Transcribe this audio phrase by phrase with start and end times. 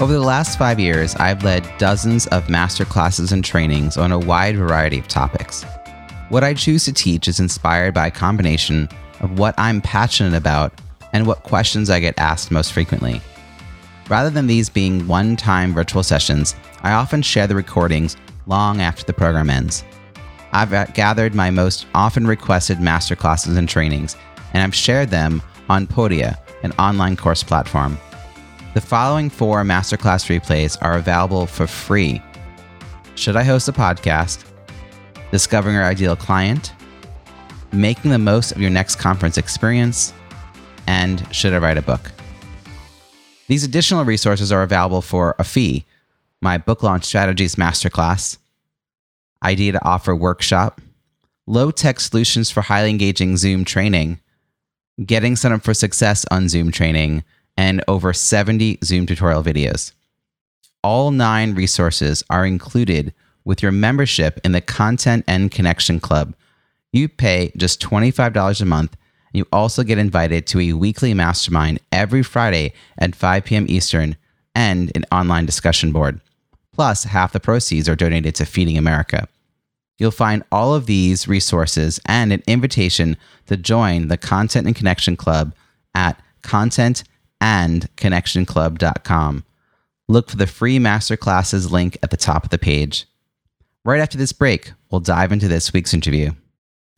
[0.00, 4.18] Over the last five years, I've led dozens of master classes and trainings on a
[4.18, 5.62] wide variety of topics.
[6.30, 8.88] What I choose to teach is inspired by a combination
[9.20, 10.72] of what I'm passionate about
[11.12, 13.20] and what questions I get asked most frequently.
[14.08, 19.04] Rather than these being one time virtual sessions, I often share the recordings long after
[19.04, 19.84] the program ends.
[20.52, 24.16] I've uh, gathered my most often requested masterclasses and trainings,
[24.54, 27.98] and I've shared them on Podia, an online course platform.
[28.72, 32.22] The following four masterclass replays are available for free.
[33.16, 34.44] Should I host a podcast?
[35.32, 36.72] Discovering your ideal client?
[37.72, 40.14] Making the most of your next conference experience?
[40.86, 42.12] And should I write a book?
[43.48, 45.84] These additional resources are available for a fee.
[46.40, 48.38] My book launch strategies masterclass,
[49.42, 50.80] idea to offer workshop,
[51.48, 54.20] low tech solutions for highly engaging Zoom training,
[55.04, 57.24] getting set up for success on Zoom training,
[57.60, 59.92] and over 70 Zoom tutorial videos.
[60.82, 63.12] All nine resources are included
[63.44, 66.34] with your membership in the Content and Connection Club.
[66.90, 68.96] You pay just $25 a month.
[69.32, 73.66] And you also get invited to a weekly mastermind every Friday at 5 p.m.
[73.68, 74.16] Eastern
[74.54, 76.18] and an online discussion board.
[76.72, 79.28] Plus, half the proceeds are donated to Feeding America.
[79.98, 85.14] You'll find all of these resources and an invitation to join the Content and Connection
[85.14, 85.54] Club
[85.94, 87.04] at content
[87.40, 89.44] and connectionclub.com.
[90.08, 93.06] Look for the free masterclasses link at the top of the page.
[93.84, 96.32] Right after this break, we'll dive into this week's interview.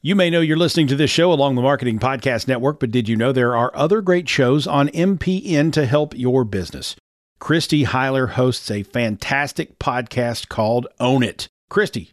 [0.00, 3.08] You may know you're listening to this show along the Marketing Podcast Network, but did
[3.08, 6.96] you know there are other great shows on MPN to help your business?
[7.38, 11.48] Christy Heiler hosts a fantastic podcast called Own It.
[11.70, 12.12] Christy,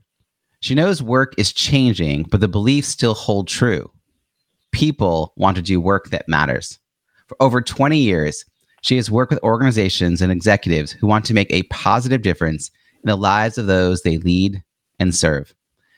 [0.61, 3.91] she knows work is changing, but the beliefs still hold true.
[4.71, 6.79] People want to do work that matters.
[7.27, 8.45] For over 20 years,
[8.81, 12.71] she has worked with organizations and executives who want to make a positive difference
[13.03, 14.63] in the lives of those they lead
[14.99, 15.53] and serve.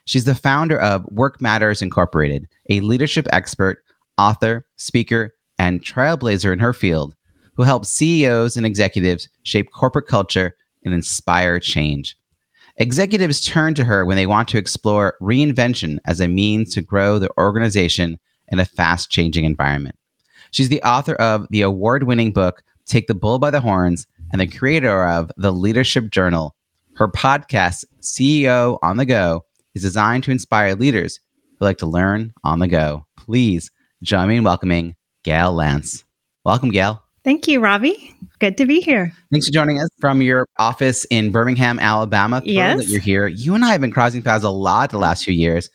[0.05, 3.83] She's the founder of WorkMatters Incorporated, a leadership expert,
[4.17, 7.15] author, speaker, and trailblazer in her field
[7.55, 12.17] who helps CEOs and executives shape corporate culture and inspire change.
[12.77, 17.19] Executives turn to her when they want to explore reinvention as a means to grow
[17.19, 19.95] their organization in a fast changing environment.
[20.49, 24.41] She's the author of the award winning book, Take the Bull by the Horns, and
[24.41, 26.55] the creator of The Leadership Journal.
[26.95, 29.45] Her podcast, CEO on the Go,
[29.75, 31.19] is designed to inspire leaders
[31.59, 33.05] who like to learn on the go.
[33.17, 33.69] Please
[34.01, 36.03] join me in welcoming Gayle Lantz.
[36.43, 37.02] Welcome, Gayle.
[37.23, 38.13] Thank you, Robbie.
[38.39, 39.13] Good to be here.
[39.31, 42.41] Thanks for joining us from your office in Birmingham, Alabama.
[42.41, 42.77] Thrilled yes.
[42.79, 43.27] that you're here.
[43.27, 45.69] You and I have been crossing paths a lot the last few years,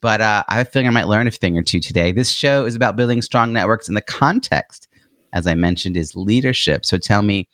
[0.00, 2.10] but uh, I have a feeling I might learn a thing or two today.
[2.10, 4.88] This show is about building strong networks and the context,
[5.32, 6.84] as I mentioned, is leadership.
[6.84, 7.48] So tell me,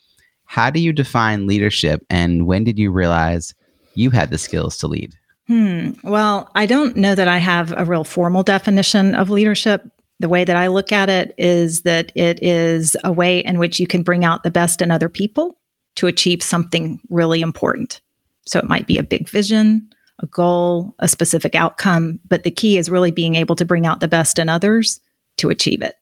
[0.45, 3.53] how do you define leadership and when did you realize
[3.93, 5.13] you had the skills to lead?
[5.47, 5.91] Hmm.
[6.03, 9.83] Well, I don't know that I have a real formal definition of leadership,
[10.19, 13.79] the way that I look at it is that it is a way in which
[13.79, 15.57] you can bring out the best in other people
[15.95, 18.01] to achieve something really important.
[18.45, 19.89] So it might be a big vision,
[20.19, 23.99] a goal, a specific outcome, but the key is really being able to bring out
[23.99, 24.99] the best in others
[25.37, 25.95] to achieve it.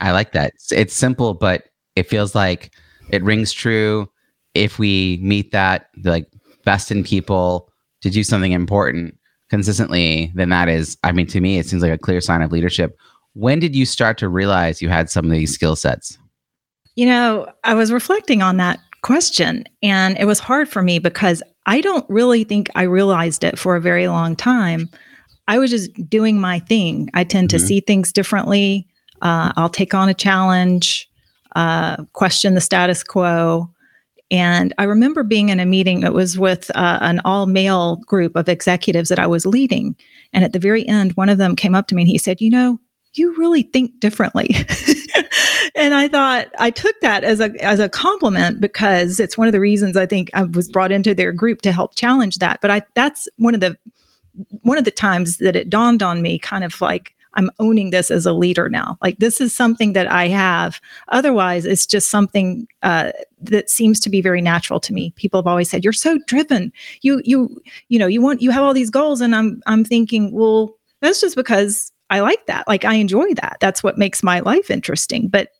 [0.00, 0.54] I like that.
[0.70, 1.64] It's simple, but
[1.96, 2.72] it feels like
[3.10, 4.08] it rings true.
[4.54, 6.30] If we meet that, like
[6.64, 7.70] best in people
[8.02, 9.18] to do something important
[9.50, 12.52] consistently, then that is, I mean, to me, it seems like a clear sign of
[12.52, 12.96] leadership
[13.38, 16.18] when did you start to realize you had some of these skill sets?
[16.96, 21.40] You know, I was reflecting on that question and it was hard for me because
[21.66, 24.88] I don't really think I realized it for a very long time.
[25.46, 27.10] I was just doing my thing.
[27.14, 27.66] I tend to mm-hmm.
[27.66, 28.88] see things differently.
[29.22, 31.08] Uh, I'll take on a challenge,
[31.54, 33.70] uh, question the status quo.
[34.32, 38.34] And I remember being in a meeting, it was with uh, an all male group
[38.34, 39.94] of executives that I was leading.
[40.32, 42.40] And at the very end, one of them came up to me and he said,
[42.40, 42.80] You know,
[43.18, 44.48] you really think differently.
[45.74, 49.52] and I thought I took that as a as a compliment because it's one of
[49.52, 52.60] the reasons I think I was brought into their group to help challenge that.
[52.60, 53.76] But I that's one of the
[54.62, 58.10] one of the times that it dawned on me kind of like I'm owning this
[58.10, 58.98] as a leader now.
[59.02, 60.80] Like this is something that I have.
[61.08, 65.12] Otherwise, it's just something uh, that seems to be very natural to me.
[65.16, 66.72] People have always said, "You're so driven.
[67.02, 70.32] You you you know you want you have all these goals," and I'm I'm thinking,
[70.32, 72.66] well, that's just because I like that.
[72.66, 73.58] Like I enjoy that.
[73.60, 75.28] That's what makes my life interesting.
[75.28, 75.50] But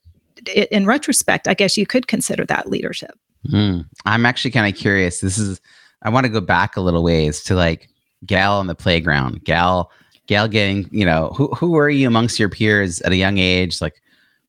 [0.46, 3.18] it, in retrospect, I guess you could consider that leadership.
[3.50, 3.86] Mm.
[4.04, 5.20] I'm actually kind of curious.
[5.20, 5.60] This is
[6.02, 7.88] I want to go back a little ways to like
[8.26, 9.44] Gal on the playground.
[9.44, 9.90] Gal
[10.26, 13.80] Gal getting, you know, who who were you amongst your peers at a young age?
[13.80, 14.00] Like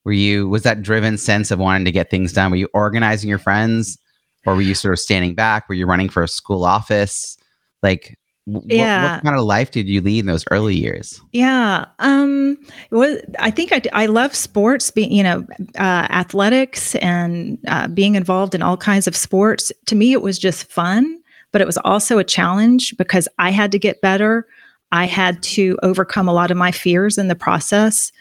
[0.03, 2.51] were you was that driven sense of wanting to get things done?
[2.51, 3.97] Were you organizing your friends
[4.45, 5.67] or were you sort of standing back?
[5.67, 7.37] Were you running for a school office?
[7.83, 8.17] Like
[8.65, 9.03] yeah.
[9.03, 11.21] What, what, kind of life did you lead in those early years?
[11.31, 11.85] Yeah.
[11.99, 12.57] Um,
[12.91, 15.45] well, I think I, I love sports, being, you know,
[15.77, 19.71] uh, athletics and uh, being involved in all kinds of sports.
[19.85, 21.19] To me, it was just fun,
[21.51, 24.47] but it was also a challenge because I had to get better.
[24.91, 28.11] I had to overcome a lot of my fears in the process.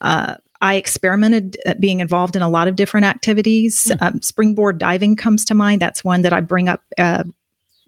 [0.00, 3.84] Uh, I experimented being involved in a lot of different activities.
[3.86, 4.02] Mm.
[4.02, 5.82] Um, springboard diving comes to mind.
[5.82, 7.24] That's one that I bring up uh,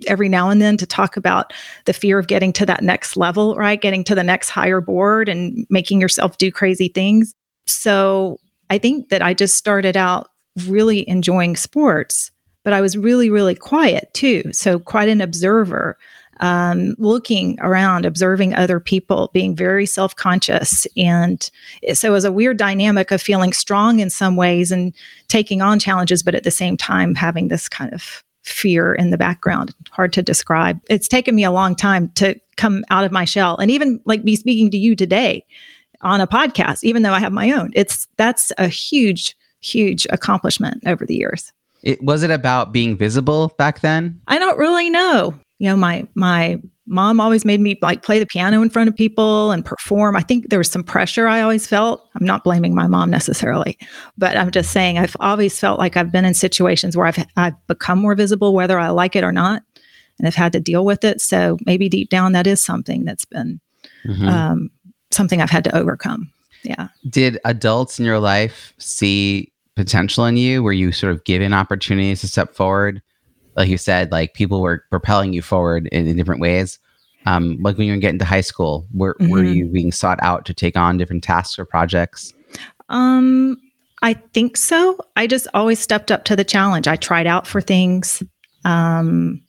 [0.07, 1.53] every now and then to talk about
[1.85, 3.81] the fear of getting to that next level, right?
[3.81, 7.35] Getting to the next higher board and making yourself do crazy things.
[7.67, 8.39] So
[8.71, 10.29] I think that I just started out
[10.67, 12.31] really enjoying sports,
[12.65, 14.43] but I was really, really quiet too.
[14.53, 15.97] So quite an observer,
[16.41, 20.87] um, looking around, observing other people, being very self conscious.
[20.97, 21.51] And
[21.95, 24.95] so it was a weird dynamic of feeling strong in some ways and
[25.29, 29.19] taking on challenges, but at the same time having this kind of fear in the
[29.19, 29.75] background.
[29.91, 30.81] Hard to describe.
[30.89, 34.25] It's taken me a long time to come out of my shell and even like
[34.25, 35.45] be speaking to you today
[36.01, 37.73] on a podcast, even though I have my own.
[37.75, 41.53] It's that's a huge, huge accomplishment over the years.
[41.83, 44.21] It was it about being visible back then?
[44.27, 45.39] I don't really know.
[45.59, 48.97] You know, my my mom always made me like play the piano in front of
[48.97, 50.17] people and perform.
[50.17, 52.09] I think there was some pressure I always felt.
[52.15, 53.77] I'm not blaming my mom necessarily,
[54.17, 57.67] but I'm just saying I've always felt like I've been in situations where I've I've
[57.67, 59.63] become more visible whether I like it or not
[60.19, 61.21] and i've had to deal with it.
[61.21, 63.61] So maybe deep down that is something that's been
[64.05, 64.29] mm-hmm.
[64.29, 64.71] um,
[65.11, 66.31] something I've had to overcome.
[66.65, 66.89] Yeah.
[67.09, 70.63] Did adults in your life see potential in you?
[70.63, 73.01] Were you sort of given opportunities to step forward?
[73.59, 76.79] Like you said, like people were propelling you forward in, in different ways.
[77.27, 79.31] Um, like when you were getting to high school, were mm-hmm.
[79.31, 82.33] were you being sought out to take on different tasks or projects?
[82.89, 83.61] Um,
[84.01, 84.99] I think so.
[85.17, 86.87] I just always stepped up to the challenge.
[86.87, 88.23] I tried out for things.
[88.65, 89.43] Um,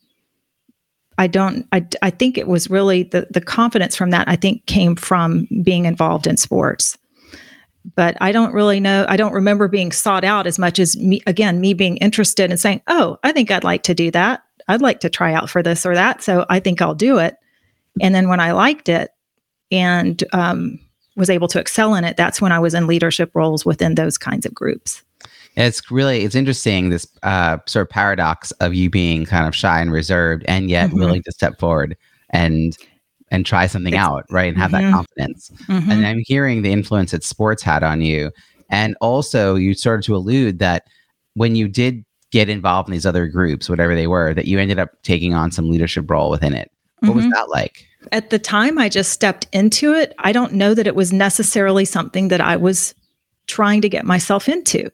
[1.16, 1.66] I don't.
[1.70, 4.28] I I think it was really the the confidence from that.
[4.28, 6.98] I think came from being involved in sports
[7.94, 9.06] but I don't really know.
[9.08, 12.60] I don't remember being sought out as much as me, again, me being interested and
[12.60, 14.42] saying, oh, I think I'd like to do that.
[14.68, 16.22] I'd like to try out for this or that.
[16.22, 17.36] So I think I'll do it.
[18.00, 19.10] And then when I liked it
[19.70, 20.78] and um,
[21.16, 24.18] was able to excel in it, that's when I was in leadership roles within those
[24.18, 25.02] kinds of groups.
[25.56, 29.80] It's really it's interesting this uh, sort of paradox of you being kind of shy
[29.80, 30.98] and reserved and yet mm-hmm.
[31.00, 31.96] willing to step forward
[32.30, 32.76] and
[33.30, 34.48] and try something it's, out, right?
[34.48, 34.86] And have mm-hmm.
[34.86, 35.50] that confidence.
[35.66, 35.90] Mm-hmm.
[35.90, 38.30] And I'm hearing the influence that sports had on you.
[38.68, 40.86] And also, you started to allude that
[41.34, 44.78] when you did get involved in these other groups, whatever they were, that you ended
[44.78, 46.70] up taking on some leadership role within it.
[47.00, 47.16] What mm-hmm.
[47.16, 47.86] was that like?
[48.12, 50.14] At the time, I just stepped into it.
[50.18, 52.94] I don't know that it was necessarily something that I was
[53.46, 54.90] trying to get myself into.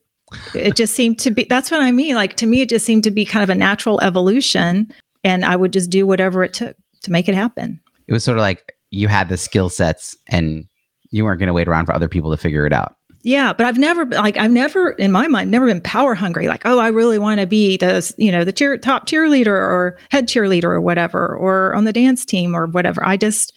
[0.55, 2.17] It just seemed to be, that's what I mean.
[2.17, 4.93] Like to me, it just seemed to be kind of a natural evolution.
[5.23, 8.39] And I would just do whatever it took to make it happen it was sort
[8.39, 10.67] of like you had the skill sets and
[11.11, 12.97] you weren't going to wait around for other people to figure it out.
[13.23, 16.63] Yeah, but I've never like I've never in my mind never been power hungry like
[16.65, 20.29] oh I really want to be the you know the cheer top cheerleader or head
[20.29, 23.05] cheerleader or whatever or on the dance team or whatever.
[23.05, 23.53] I just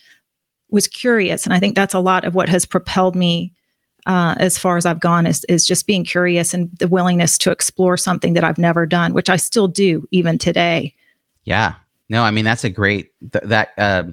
[0.71, 3.53] was curious and I think that's a lot of what has propelled me
[4.07, 7.51] uh, as far as I've gone is is just being curious and the willingness to
[7.51, 10.95] explore something that I've never done, which I still do even today.
[11.43, 11.75] Yeah,
[12.09, 13.69] no, I mean that's a great th- that.
[13.77, 14.03] Uh,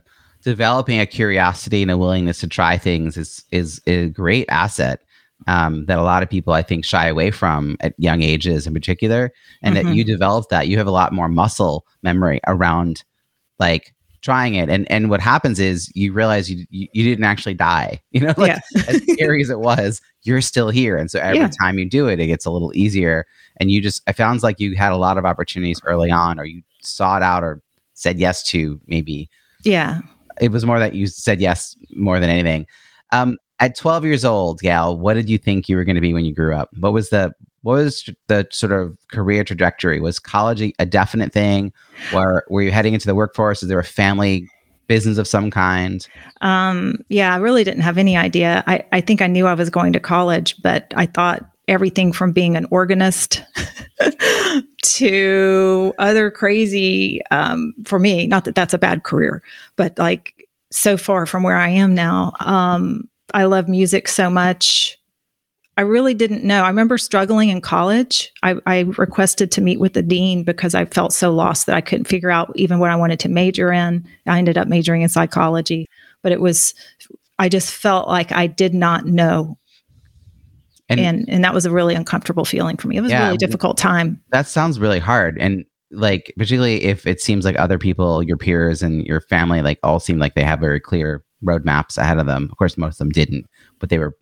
[0.47, 5.01] developing a curiosity and a willingness to try things is is, a great asset
[5.49, 8.73] um, that a lot of people I think shy away from at young ages in
[8.73, 9.89] particular, and mm-hmm.
[9.89, 13.03] that you develop that you have a lot more muscle memory around
[13.59, 17.55] like trying it and and what happens is you realize you you, you didn't actually
[17.55, 18.83] die you know like Yeah.
[18.89, 21.51] as scary as it was you're still here and so every Yeah.
[21.61, 23.25] time you do it it gets a little easier
[23.61, 26.45] and you just it sounds like you had a lot of opportunities early on or
[26.45, 27.63] you sought out or
[27.95, 29.29] said yes to maybe
[29.65, 30.01] Yeah.
[30.41, 32.67] It was more that you said yes more than anything.
[33.13, 36.13] Um at 12 years old gal what did you think you were going to be
[36.13, 36.71] when you grew up?
[36.79, 40.01] What was the what was the sort of career trajectory?
[40.01, 41.73] Was college a- definite thing?
[42.15, 43.61] Or were you heading into the workforce?
[43.61, 44.49] Is there a family
[44.87, 46.07] business of some kind?
[46.43, 48.63] Um, yeah, I really didn't have any idea.
[48.69, 52.33] I, I think I knew I was going to college, but I thought everything from
[52.33, 53.43] being an organist
[54.83, 59.43] to other crazy, um, for me, not that that's a bad career,
[59.77, 64.99] but like so far from where I am now, um, I love music so much.
[65.79, 66.63] I really didn't know.
[66.63, 68.33] I remember struggling in college.
[68.43, 71.83] I, I requested to meet with the dean because I felt so lost that I
[71.83, 74.07] couldn't figure out even what I wanted to major in.
[74.27, 75.87] I ended up majoring in psychology,
[76.23, 76.75] but it was,
[77.39, 79.59] I just felt like I did not know.
[80.89, 82.97] And, And, and, that was a really uncomfortable feeling for me.
[82.97, 84.23] It was a really difficult time.
[84.31, 88.83] that sounds really hard and like particularly if it seems like other people your peers
[88.83, 92.49] and your family like all seem like they have very clear roadmaps ahead of them
[92.51, 93.47] of course most of them didn't
[93.79, 94.17] but they were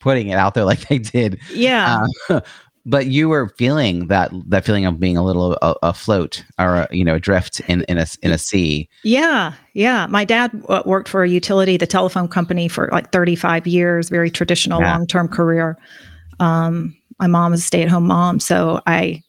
[0.00, 2.06] putting it out there like they did Yeah.
[2.28, 2.40] Uh,
[2.88, 5.52] but you were feeling that that feeling of being a little
[5.82, 10.06] afloat or you know adrift in in a in a sea Yeah, yeah.
[10.06, 14.30] My dad uh, worked for a utility, the telephone company, for like 35 years, very
[14.30, 14.96] traditional Yeah.
[14.96, 15.76] long term career.
[16.40, 19.22] Um, my mom was a stay at home mom, so I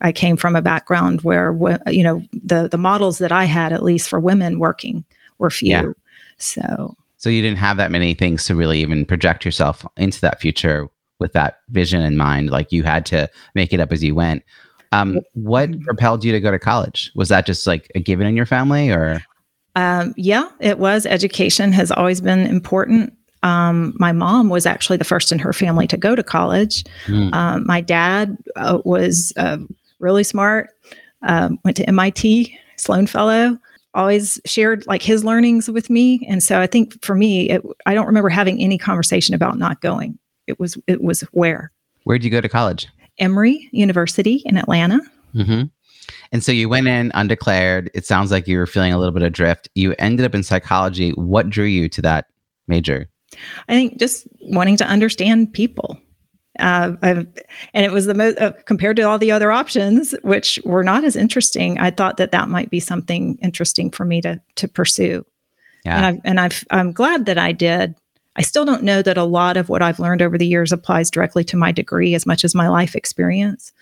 [0.00, 1.52] I came from a background where
[1.86, 5.04] you know the the models that I had, at least for women working,
[5.38, 5.68] were few.
[5.68, 5.92] Yeah.
[6.38, 10.40] So so you didn't have that many things to really even project yourself into that
[10.40, 10.88] future
[11.24, 14.44] with that vision in mind like you had to make it up as you went
[14.92, 18.36] um, what propelled you to go to college was that just like a given in
[18.36, 19.20] your family or
[19.76, 21.04] Um, yeah, it was.
[21.04, 23.12] Education has always been important.
[23.42, 26.84] Um, my mom was actually the first in her family to go to college.
[27.34, 29.58] Um, my dad uh, was uh,
[29.98, 30.70] really smart,
[31.22, 33.58] um, went to MIT, Sloan Fellow,
[33.94, 36.24] always shared like his learnings with me.
[36.28, 39.80] And so I think for me, it, I don't remember having any conversation about not
[39.80, 40.18] going.
[40.46, 41.72] It was it was where
[42.04, 45.00] where'd you go to college Emory University in Atlanta.
[45.32, 45.62] hmm
[46.32, 47.90] And so you went in undeclared.
[47.94, 49.68] It sounds like you were feeling a little bit adrift.
[49.74, 51.10] You ended up in psychology.
[51.10, 52.26] What drew you to that
[52.66, 53.08] major?
[53.68, 55.98] I think just wanting to understand people.
[56.58, 57.26] Uh, I've,
[57.72, 61.02] and it was the most uh, compared to all the other options, which were not
[61.04, 61.78] as interesting.
[61.78, 65.24] I thought that that might be something interesting for me to to pursue.
[65.84, 65.96] Yeah.
[65.96, 67.96] And I've and I've I'm glad that I did.
[68.36, 71.10] I still don't know that a lot of what I've learned over the years applies
[71.10, 73.72] directly to my degree as much as my life experience.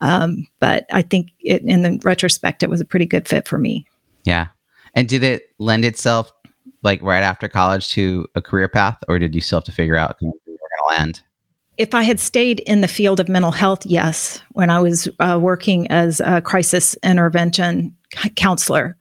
[0.00, 3.58] Um, but I think it, in the retrospect, it was a pretty good fit for
[3.58, 3.86] me.
[4.24, 4.48] Yeah.
[4.94, 6.32] And did it lend itself
[6.82, 9.96] like right after college to a career path, or did you still have to figure
[9.96, 11.22] out where you're going to land?
[11.78, 15.38] if I had stayed in the field of mental health, yes, when I was uh,
[15.40, 17.96] working as a crisis intervention
[18.34, 18.97] counselor,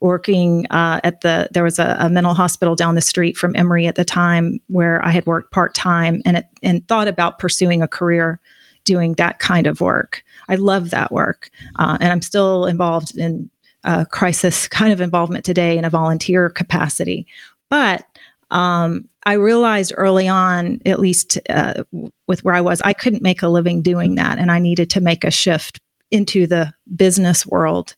[0.00, 3.86] working uh, at the there was a, a mental hospital down the street from Emory
[3.86, 7.82] at the time where I had worked part time and it, and thought about pursuing
[7.82, 8.40] a career
[8.84, 10.22] doing that kind of work.
[10.48, 13.50] I love that work, uh, and I'm still involved in
[13.84, 17.26] uh, crisis kind of involvement today in a volunteer capacity,
[17.70, 18.04] but
[18.50, 21.82] um, I realized early on, at least uh,
[22.26, 24.38] with where I was, I couldn't make a living doing that.
[24.38, 27.96] And I needed to make a shift into the business world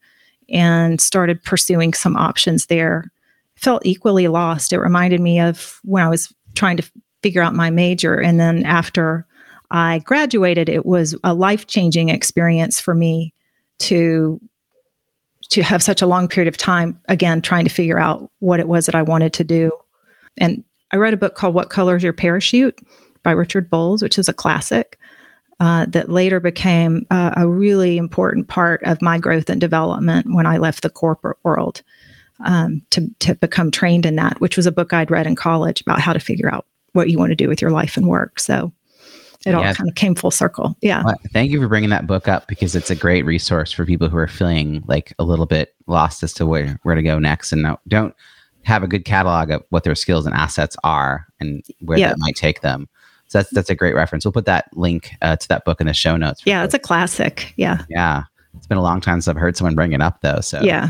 [0.49, 3.11] and started pursuing some options there.
[3.57, 4.73] Felt equally lost.
[4.73, 6.91] It reminded me of when I was trying to
[7.23, 8.21] figure out my major.
[8.21, 9.27] And then after
[9.71, 13.33] I graduated, it was a life changing experience for me
[13.79, 14.41] to
[15.49, 18.67] to have such a long period of time again trying to figure out what it
[18.67, 19.71] was that I wanted to do
[20.39, 22.79] and I read a book called What Color is Your Parachute
[23.23, 24.99] by Richard Bolles, which is a classic
[25.61, 30.47] uh, that later became uh, a really important part of my growth and development when
[30.47, 31.83] I left the corporate world
[32.45, 35.81] um, to, to become trained in that, which was a book I'd read in college
[35.81, 38.39] about how to figure out what you want to do with your life and work.
[38.39, 38.73] So
[39.47, 40.77] it all kind of came full circle.
[40.81, 41.05] Yeah.
[41.05, 44.09] Well, thank you for bringing that book up because it's a great resource for people
[44.09, 47.53] who are feeling like a little bit lost as to where, where to go next
[47.53, 48.15] and don't
[48.65, 52.09] have a good catalog of what their skills and assets are and where Yeah.
[52.09, 52.89] that might take them.
[53.29, 54.25] So that's that's a great reference.
[54.25, 56.43] We'll put that link uh, to that book in the show notes.
[56.45, 56.65] Yeah.
[56.65, 57.53] It's a classic.
[57.57, 57.83] Yeah.
[57.89, 58.23] yeah.
[58.55, 60.41] It's been a long time since I've heard someone bring it up though.
[60.41, 60.89] So Yeah.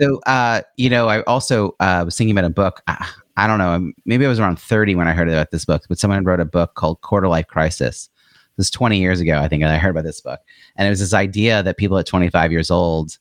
[0.00, 2.82] So, uh, you know, I also uh, was thinking about a book.
[2.86, 3.06] I,
[3.38, 5.98] I don't know, maybe I was around 30 when I heard about this book, but
[5.98, 8.08] someone wrote a book called Quarter Life Crisis.
[8.56, 10.40] This is 20 years ago, I think, and I heard about this book.
[10.76, 13.16] And it was this idea that people at 25 years old,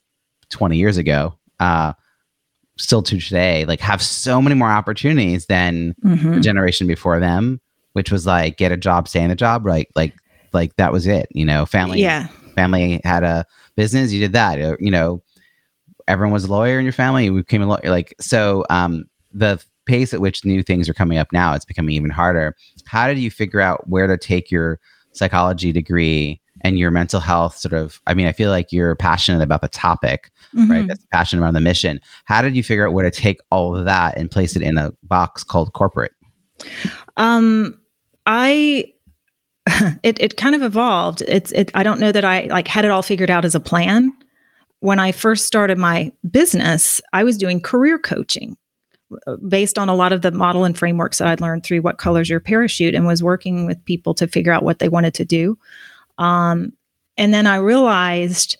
[0.49, 1.93] 20 years ago, uh,
[2.77, 6.35] still to today, like have so many more opportunities than Mhm.
[6.35, 7.61] the generation before them,
[7.95, 9.87] which was like get a job, stay in the job, right?
[9.95, 10.13] Like
[10.53, 11.27] like that was it.
[11.31, 12.27] You know, family Yeah.
[12.55, 14.61] family had a business, you did that.
[14.61, 15.23] Uh, You know,
[16.07, 17.89] everyone was a lawyer in your family, We became a lawyer.
[17.89, 21.95] Like so, um, the pace at which new things are coming up now, it's becoming
[21.95, 22.55] even harder.
[22.85, 24.79] How did you figure out where to take your
[25.13, 28.01] psychology degree and your mental health sort of?
[28.07, 30.83] I mean, I feel like you're passionate about the topic, right?
[30.83, 30.87] Mhm.
[30.87, 31.99] That's passionate about the mission.
[32.25, 34.77] How did you figure out where to take all of that and place it in
[34.77, 36.13] a box called corporate?
[37.17, 37.77] Um,
[38.25, 38.91] I
[40.03, 41.24] it it kind of evolved.
[41.27, 41.72] It's it.
[41.74, 44.13] I don't know that I like had it all figured out as a plan.
[44.79, 48.55] When I first started my business, I was doing career coaching
[49.25, 51.98] uh, based on a lot of the model and frameworks that I'd learned through What
[51.98, 55.25] Colors Your Parachute, and was working with people to figure out what they wanted to
[55.25, 55.58] do.
[56.17, 56.74] Um,
[57.17, 58.58] and then I realized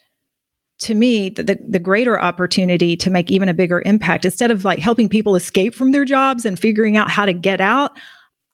[0.78, 4.66] to me that the, the greater opportunity to make even a bigger impact instead of
[4.66, 7.98] like helping people escape from their jobs and figuring out how to get out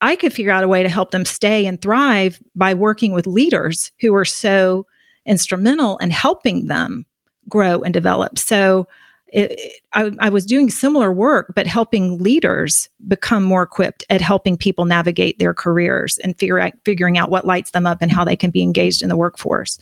[0.01, 3.27] I could figure out a way to help them stay and thrive by working with
[3.27, 4.85] leaders who are so
[5.25, 7.05] instrumental in helping them
[7.47, 8.39] grow and develop.
[8.39, 8.87] So
[9.27, 14.21] it, it- I, I was doing similar work, but helping leaders become more equipped at
[14.21, 18.09] helping people navigate their careers and figure out, figuring out what lights them up and
[18.11, 19.77] how they can be engaged in the workforce.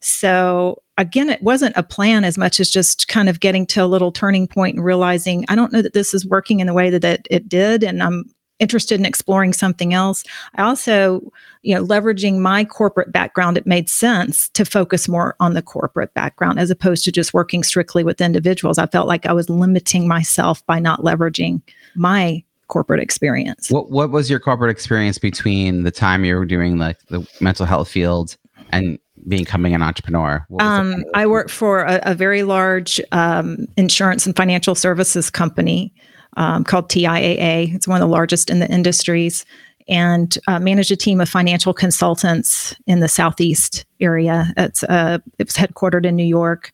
[0.00, 3.86] So again, it wasn't a plan as much as just kind of getting to a
[3.86, 6.90] little turning point and realizing I don't know that this is working in the way
[6.90, 8.24] that, that it did, and I'm
[8.58, 10.24] interested in exploring something else.
[10.54, 11.20] I also,
[11.62, 16.14] you know, leveraging my corporate background, it made sense to focus more on the corporate
[16.14, 18.78] background as opposed to just working strictly with individuals.
[18.78, 21.62] I felt like I was limiting myself by not leveraging
[21.94, 23.70] my corporate experience.
[23.70, 27.66] What what was your corporate experience between the time you were doing like the mental
[27.66, 28.36] health field
[28.70, 30.44] and becoming an entrepreneur?
[30.48, 34.74] What was it Um, I worked for a, a very large um, insurance and financial
[34.74, 35.92] services company
[36.36, 37.74] um, called TIAA.
[37.74, 39.44] It's one of the largest in the industries,
[39.88, 44.52] and uh, managed a team of financial consultants in the southeast area.
[44.56, 46.72] It's uh, it was headquartered in New York.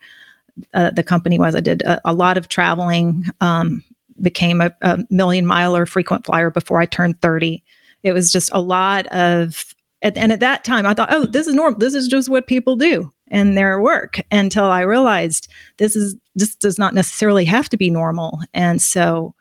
[0.75, 1.55] Uh, the company was.
[1.55, 3.25] I did a, a lot of traveling.
[3.41, 3.85] Um,
[4.21, 7.63] became a, a million miler frequent flyer before I turned thirty.
[8.03, 11.47] It was just a lot of and, and at that time, I thought, oh, this
[11.47, 11.79] is normal.
[11.79, 14.21] This is just what people do in their work.
[14.31, 18.41] Until I realized this is this does not necessarily have to be normal.
[18.55, 19.35] And so,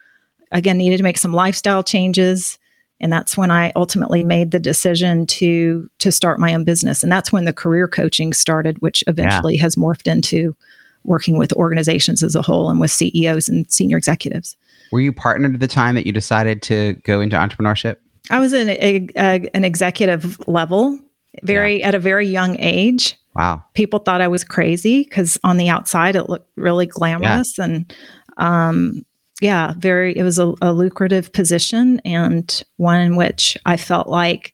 [0.52, 2.58] again, needed to make some lifestyle changes.
[3.02, 7.02] And that's when I ultimately made the decision to to start my own business.
[7.02, 10.56] And that's when the career coaching started, which eventually has morphed into
[11.06, 14.58] working with organizations as a whole and with CEOs and senior executives.
[14.92, 17.98] were you partnered at the time that you decided to go into entrepreneurship?
[18.30, 21.00] I was in a, a, an executive level,
[21.44, 23.18] very at a very young age.
[23.36, 23.64] Wow.
[23.76, 27.94] People thought I was crazy because on the outside it looked really glamorous and,
[28.38, 29.06] um,
[29.42, 30.18] yeah, very.
[30.18, 34.54] It was a, a lucrative position and one in which I felt like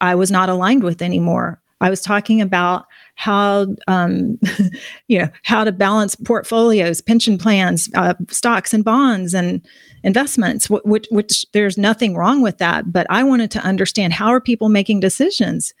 [0.00, 1.60] I was not aligned with anymore.
[1.80, 4.38] I was talking about how, um,
[5.08, 9.64] you know, how to balance portfolios, pension plans, uh, stocks and bonds, and
[10.02, 10.68] investments.
[10.68, 14.68] Which, which there's nothing wrong with that, but I wanted to understand how are people
[14.68, 15.72] making decisions.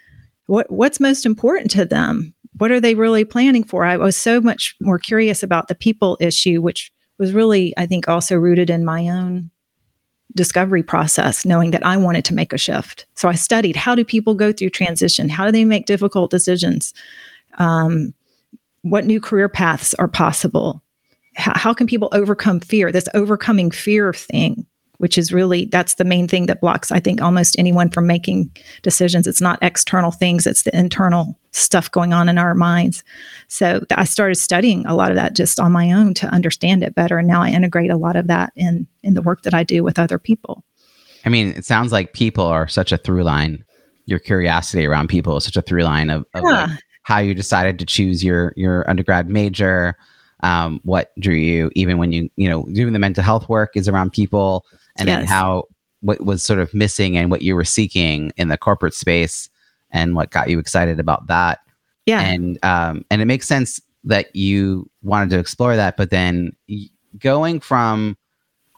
[0.46, 2.34] What what's most important to them?
[2.56, 3.84] What are they really planning for?
[3.84, 8.08] I was so much more curious about the people issue, which was really, I think,
[8.08, 9.50] also rooted in my own
[10.34, 13.06] discovery process, knowing that I wanted to make a shift.
[13.14, 15.28] So I studied how do people go through transition?
[15.28, 16.94] How do they make difficult decisions?
[17.58, 18.14] Um,
[18.82, 20.82] what new career paths are possible?
[21.34, 22.92] How, how can people overcome fear?
[22.92, 24.66] This overcoming fear thing,
[24.98, 28.54] which is really that's the main thing that blocks, I think, almost anyone from making
[28.82, 29.26] decisions.
[29.26, 33.02] It's not external things; it's the internal stuff going on in our minds.
[33.48, 36.94] So I started studying a lot of that just on my own to understand it
[36.94, 39.64] better, and now I integrate a lot of that in in the work that I
[39.64, 40.64] do with other people.
[41.24, 43.64] I mean, it sounds like people are such a through line.
[44.06, 46.70] Your curiosity around people is such a through line of, of like
[47.02, 49.96] how you decided to choose your your undergrad major.
[50.42, 53.88] Um, what drew you, even when you you know doing the mental health work, is
[53.88, 54.64] around people,
[54.98, 55.64] and then how
[56.00, 59.48] what was sort of missing and what you were seeking in the corporate space,
[59.90, 61.60] and what got you excited about that.
[62.06, 62.22] Yeah.
[62.22, 66.52] and um, and it makes sense that you wanted to explore that, but then
[67.18, 68.16] going from,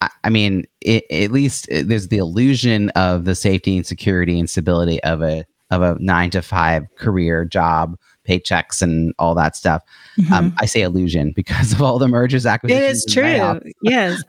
[0.01, 4.39] I, I mean, i at least uh, there's the illusion of the safety and security
[4.39, 7.97] and stability of a of a nine to five career job,
[8.29, 9.83] paychecks and all that stuff.
[10.33, 10.55] Um, Mhm.
[10.59, 12.99] I say illusion because of all the mergers, it acquisitions.
[12.99, 13.23] is and true.
[13.25, 14.23] layoffs Yes.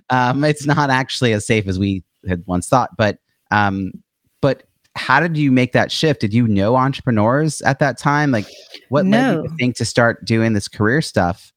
[0.10, 2.90] um, it's not actually as safe as we had once thought.
[2.96, 3.18] But
[3.50, 3.92] um,
[4.40, 4.64] but
[4.96, 6.20] how did you make that shift?
[6.20, 8.30] Did you know entrepreneurs at that time?
[8.32, 8.46] Like,
[8.88, 11.52] what led you to think to start doing this career stuff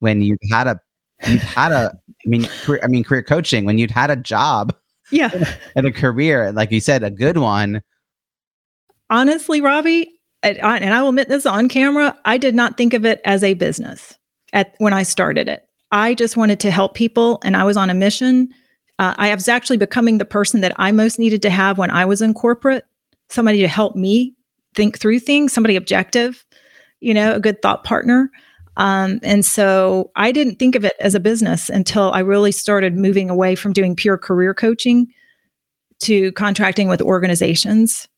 [0.00, 0.80] when you had a
[1.28, 1.92] you had a
[2.24, 4.74] I mean, career, I mean, career coaching when you'd had a job,
[5.12, 5.30] yeah,
[5.76, 7.82] and a career, like you said, a good one.
[9.08, 13.20] Honestly, Robbie, and I will admit this on camera, I did not think of it
[13.24, 14.16] as a business
[14.52, 15.66] at when I started it.
[15.92, 18.48] I just wanted to help people, and I was on a mission.
[18.98, 22.04] Uh, I was actually becoming the person that I most needed to have when I
[22.04, 22.84] was in corporate
[23.28, 24.34] somebody to help me
[24.74, 26.44] think through things, somebody objective,
[27.00, 28.30] you know, a good thought partner.
[28.76, 32.96] Um, and so I didn't think of it as a business until I really started
[32.96, 35.08] moving away from doing pure career coaching
[36.00, 38.08] to contracting with organizations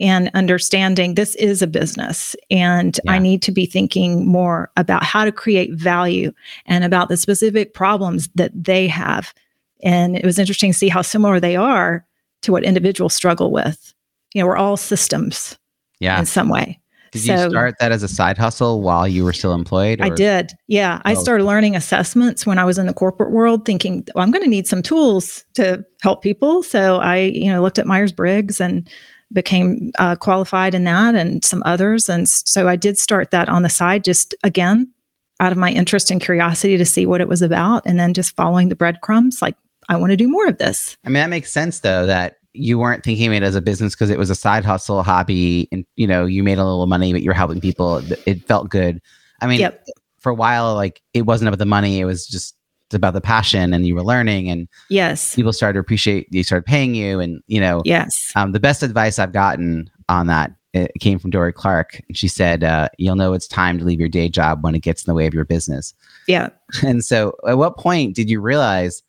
[0.00, 3.12] and understanding this is a business and yeah.
[3.12, 6.32] I need to be thinking more about how to create value
[6.66, 9.34] and about the specific problems that they have.
[9.82, 12.06] And it was interesting to see how similar they are
[12.42, 13.94] to what individuals struggle with.
[14.34, 15.58] You know, we're all systems
[16.00, 16.18] yeah.
[16.18, 16.80] in some way.
[17.12, 20.00] Did so, you start that as a side hustle while you were still employed?
[20.00, 20.04] Or?
[20.04, 20.52] I did.
[20.68, 20.98] Yeah.
[20.98, 21.10] Oh.
[21.10, 24.44] I started learning assessments when I was in the corporate world, thinking, well, I'm going
[24.44, 26.62] to need some tools to help people.
[26.62, 28.88] So I, you know, looked at Myers Briggs and
[29.32, 32.08] became uh, qualified in that and some others.
[32.08, 34.92] And so I did start that on the side, just again,
[35.38, 37.82] out of my interest and curiosity to see what it was about.
[37.86, 39.56] And then just following the breadcrumbs, like,
[39.88, 40.96] I want to do more of this.
[41.04, 43.94] I mean, that makes sense though, that you weren't thinking of it as a business
[43.94, 47.12] because it was a side hustle hobby and you know you made a little money
[47.12, 49.00] but you're helping people it felt good
[49.40, 49.86] i mean yep.
[50.18, 52.56] for a while like it wasn't about the money it was just
[52.94, 55.34] about the passion and you were learning and yes.
[55.34, 58.32] people started to appreciate you started paying you and you know yes.
[58.36, 62.00] um, the best advice i've gotten on that it came from Dorie Clark.
[62.08, 64.80] And she said uh, you'll know it's time to leave your day job when it
[64.80, 65.94] gets in the way of your business.
[66.26, 66.50] Yeah.
[66.82, 69.02] And so at what point did you realize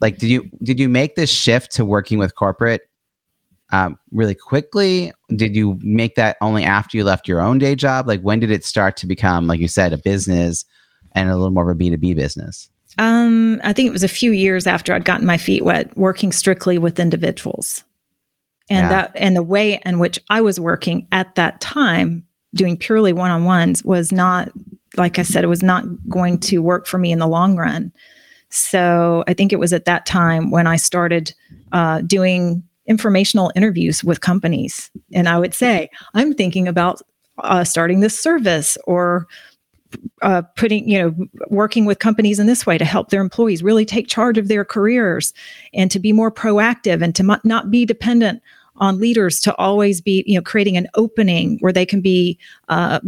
[0.00, 2.82] like did you did you make this shift to working with corporate
[3.70, 5.12] um, really quickly?
[5.34, 8.08] Did you make that only after you left your own day job?
[8.08, 10.64] Like when did it start to become like you said a business
[11.12, 14.32] and a little more of a b2b business um, i think it was a few
[14.32, 17.84] years after i'd gotten my feet wet working strictly with individuals
[18.68, 18.88] and yeah.
[18.88, 23.84] that and the way in which i was working at that time doing purely one-on-ones
[23.84, 24.50] was not
[24.96, 27.92] like i said it was not going to work for me in the long run
[28.48, 31.34] so I think it was at that time when I started
[31.72, 34.90] uh, doing informational interviews with companies.
[35.12, 37.02] And I would say, I'm thinking about
[37.38, 39.26] uh, starting this service or
[40.22, 41.14] uh, putting, you know,
[41.48, 44.64] working with companies in this way to help their employees really take charge of their
[44.64, 45.32] careers
[45.74, 48.42] and to be more proactive and to m- not be dependent
[48.76, 53.00] on leaders to always be, you know, creating an opening where they can be uh,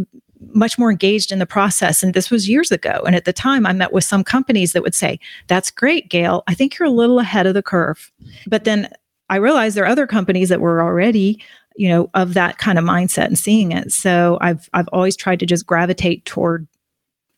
[0.53, 2.01] much more engaged in the process.
[2.01, 3.01] And this was years ago.
[3.05, 6.43] And at the time, I met with some companies that would say, That's great, Gayle.
[6.47, 8.11] I think you're a little ahead of the curve.
[8.47, 8.89] But then
[9.29, 11.41] I realized there are other companies that were already
[11.75, 15.39] you know of that kind of mindset and seeing it so i've i've always tried
[15.39, 16.67] to just gravitate toward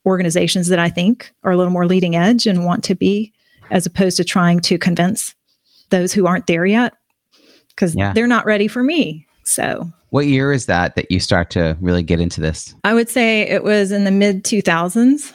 [0.06, 3.32] organizations that i think are a little more leading edge and want to be
[3.70, 5.36] as opposed to trying to convince
[5.90, 6.94] those who aren't there yet
[7.70, 8.14] because yeah.
[8.14, 12.04] they're not ready for me so what year is that that you start to really
[12.04, 12.76] get into this?
[12.84, 15.34] I would say it was in the mid 2000s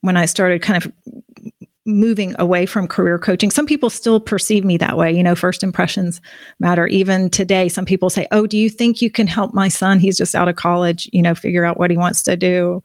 [0.00, 0.92] when I started kind of
[1.86, 3.50] moving away from career coaching.
[3.50, 5.12] Some people still perceive me that way.
[5.12, 6.20] You know, first impressions
[6.58, 6.86] matter.
[6.88, 9.98] Even today, some people say, Oh, do you think you can help my son?
[9.98, 12.82] He's just out of college, you know, figure out what he wants to do.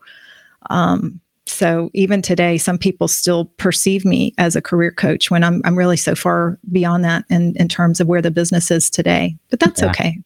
[0.69, 5.61] Um, so even today, some people still perceive me as a career coach when I'm
[5.65, 9.35] I'm really so far beyond that in, in terms of where the business is today.
[9.49, 9.89] But that's yeah.
[9.89, 10.17] okay.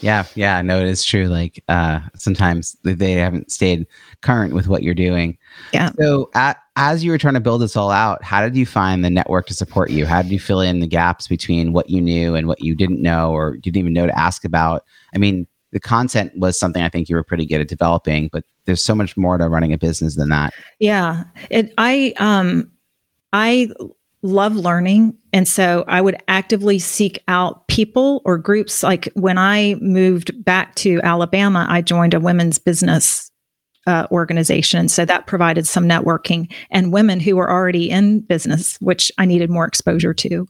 [0.00, 1.28] Yeah, yeah, no, it is true.
[1.28, 3.86] Like uh, sometimes they haven't stayed
[4.20, 5.38] current with what you're doing.
[5.72, 5.92] Yeah.
[5.98, 9.04] So at, as you were trying to build this all out, how did you find
[9.04, 10.06] the network to support you?
[10.06, 13.00] How did you fill in the gaps between what you knew and what you didn't
[13.00, 14.84] know or didn't even know to ask about?
[15.14, 18.44] I mean, the content was something I think you were pretty good at developing, but
[18.64, 20.54] there's so much more to running a business than that.
[20.78, 21.24] Yeah.
[21.50, 22.70] It I um
[23.32, 23.70] I
[24.22, 25.16] love learning.
[25.32, 28.82] And so I would actively seek out people or groups.
[28.82, 33.30] Like when I moved back to Alabama, I joined a women's business
[33.86, 34.88] uh, organization.
[34.88, 39.50] So that provided some networking and women who were already in business, which I needed
[39.50, 40.46] more exposure to.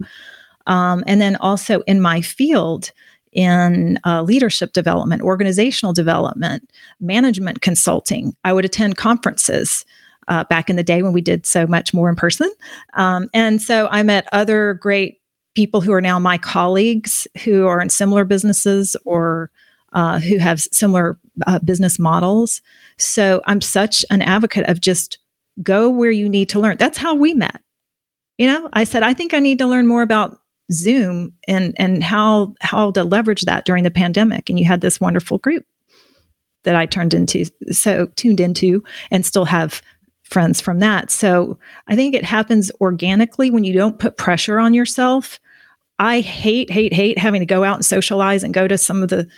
[0.66, 2.90] Um, and then also in my field,
[3.32, 6.70] in uh, leadership development, organizational development,
[7.00, 9.84] management consulting, I would attend conferences
[10.28, 12.50] uh, back in the day when we did so much more in person.
[12.94, 15.20] Um, and so I met other great
[15.54, 19.50] people who are now my colleagues who are in similar businesses or
[19.94, 22.60] uh, who have similar uh, business models.
[22.98, 25.18] So I'm such an advocate of just
[25.62, 26.76] go where you need to learn.
[26.76, 27.60] That's how we met.
[28.38, 30.38] You know, I said, I think I need to learn more about
[30.72, 34.48] Zoom and and how how to leverage that during the pandemic.
[34.48, 35.64] And you had this wonderful group
[36.64, 39.82] that I turned into so tuned into and still have
[40.24, 41.10] friends from that.
[41.10, 45.38] So I think it happens organically when you don't put pressure on yourself.
[45.98, 49.10] I hate, hate, hate having to go out and socialize and go to some of
[49.10, 49.28] the,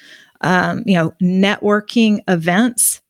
[0.41, 3.01] um, you know, networking events.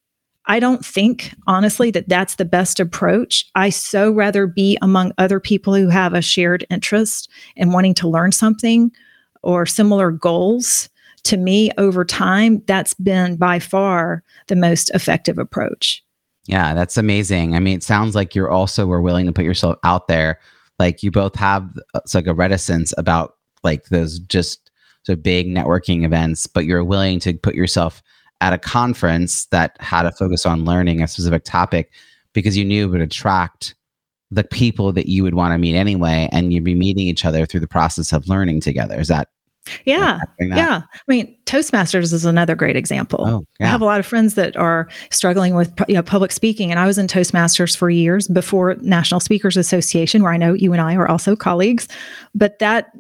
[0.47, 3.47] I don't think, honestly, that that's the best approach.
[3.55, 8.09] I so rather be among other people who have a shared interest in wanting to
[8.09, 8.93] learn something
[9.43, 10.89] or similar goals.
[11.25, 16.05] To me, over time, that's been by far the most effective approach.
[16.47, 17.57] Yeah, that's amazing.
[17.57, 20.39] I mean, it sounds like you're also were willing to put yourself out there.
[20.79, 23.35] Like you both have uh, it's like a reticence about
[23.65, 24.66] like those just
[25.07, 28.03] so big networking events, but you're willing to put yourself
[28.40, 31.92] at a conference that had a focus on learning a specific topic
[32.33, 33.77] because you knew it would attract
[34.33, 37.47] the people that you would want to meet anyway, and you'd be meeting each other
[37.47, 38.99] through the process of learning together.
[38.99, 39.29] Is that
[39.85, 40.21] yeah.
[40.40, 40.83] Yeah.
[40.85, 43.25] I mean, Toastmasters is another great example.
[43.27, 43.66] Oh, yeah.
[43.66, 46.79] I have a lot of friends that are struggling with you know, public speaking, and
[46.79, 50.81] I was in Toastmasters for years before National Speakers Association, where I know you and
[50.81, 51.88] I are also colleagues.
[52.35, 52.90] But that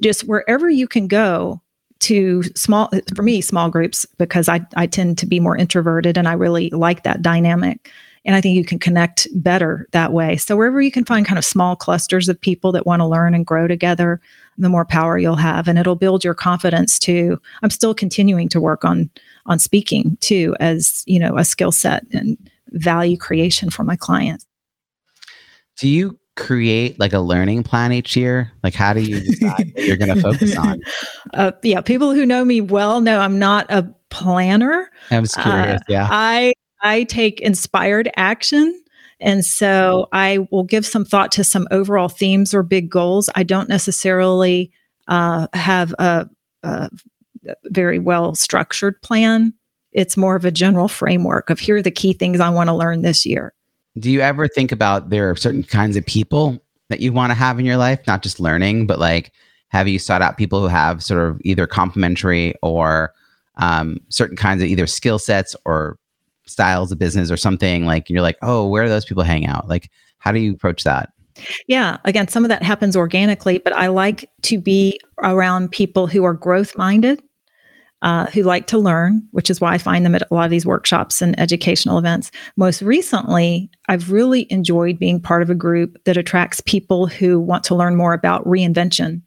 [0.00, 1.60] just wherever you can go
[2.00, 6.28] to small, for me, small groups, because I, I tend to be more introverted and
[6.28, 7.90] I really like that dynamic.
[8.24, 10.36] And I think you can connect better that way.
[10.36, 13.34] So, wherever you can find kind of small clusters of people that want to learn
[13.34, 14.20] and grow together,
[14.58, 18.60] the more power you'll have and it'll build your confidence too i'm still continuing to
[18.60, 19.10] work on
[19.46, 22.36] on speaking too as you know a skill set and
[22.70, 24.46] value creation for my clients
[25.78, 29.84] do you create like a learning plan each year like how do you decide what
[29.84, 30.80] you're going to focus on
[31.34, 35.80] uh, yeah people who know me well know i'm not a planner i was curious
[35.80, 38.78] uh, yeah i i take inspired action
[39.20, 43.30] and so I will give some thought to some overall themes or big goals.
[43.34, 44.70] I don't necessarily
[45.08, 46.28] uh, have a,
[46.62, 46.90] a
[47.64, 49.54] very well structured plan.
[49.92, 52.74] It's more of a general framework of here are the key things I want to
[52.74, 53.54] learn this year.
[53.98, 57.34] Do you ever think about there are certain kinds of people that you want to
[57.34, 59.32] have in your life, not just learning, but like
[59.68, 63.12] have you sought out people who have sort of either complementary or
[63.56, 65.98] um, certain kinds of either skill sets or
[66.46, 67.86] styles of business or something?
[67.86, 69.68] Like you're like oh where do those people hang out?
[69.68, 71.10] Like how do you approach that?
[71.66, 76.24] Yeah again some of that happens organically but i like to be around people who
[76.24, 77.22] are growth minded
[78.06, 80.50] uh, who like to learn, which is why I find them at a lot of
[80.52, 82.30] these workshops and educational events.
[82.56, 87.64] Most recently, I've really enjoyed being part of a group that attracts people who want
[87.64, 89.22] to learn more about reinvention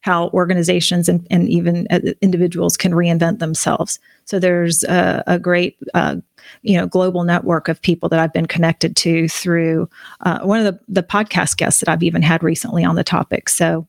[0.00, 4.00] how organizations and, and even uh, individuals can reinvent themselves.
[4.24, 6.16] So there's a, a great, uh,
[6.62, 9.88] you know, global network of people that I've been connected to through
[10.22, 13.48] uh, one of the, the podcast guests that I've even had recently on the topic.
[13.48, 13.86] So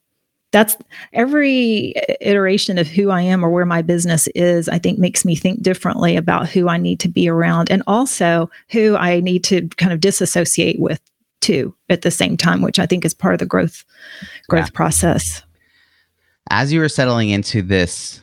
[0.54, 0.78] that's
[1.12, 5.36] every iteration of who I am or where my business is, I think makes me
[5.36, 9.68] think differently about who I need to be around and also who I need to
[9.78, 11.02] kind of disassociate with
[11.42, 13.84] too at the same time, which I think is part of the growth
[14.48, 14.76] growth yeah.
[14.76, 15.44] process
[16.50, 18.22] as you were settling into this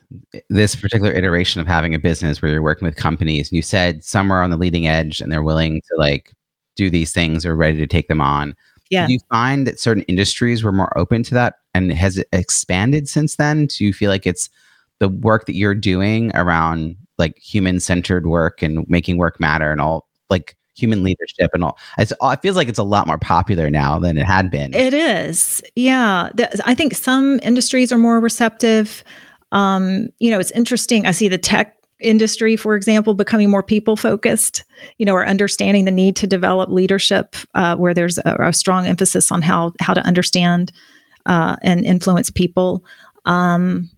[0.48, 4.30] this particular iteration of having a business where you're working with companies you said some
[4.30, 6.32] are on the leading edge and they're willing to like
[6.76, 8.54] do these things or ready to take them on
[8.90, 12.28] yeah do you find that certain industries were more open to that and has it
[12.32, 14.50] expanded since then do you feel like it's
[14.98, 19.80] the work that you're doing around like human centered work and making work matter and
[19.80, 21.78] all like human leadership and all.
[21.98, 24.74] It's, it feels like it's a lot more popular now than it had been.
[24.74, 25.62] It is.
[25.76, 26.30] Yeah.
[26.64, 29.04] I think some industries are more receptive.
[29.52, 31.06] Um, you know, it's interesting.
[31.06, 34.64] I see the tech industry, for example, becoming more people focused,
[34.98, 38.86] you know, or understanding the need to develop leadership uh, where there's a, a, strong
[38.86, 40.72] emphasis on how, how to understand
[41.26, 42.84] uh, and influence people.
[43.24, 43.90] Um,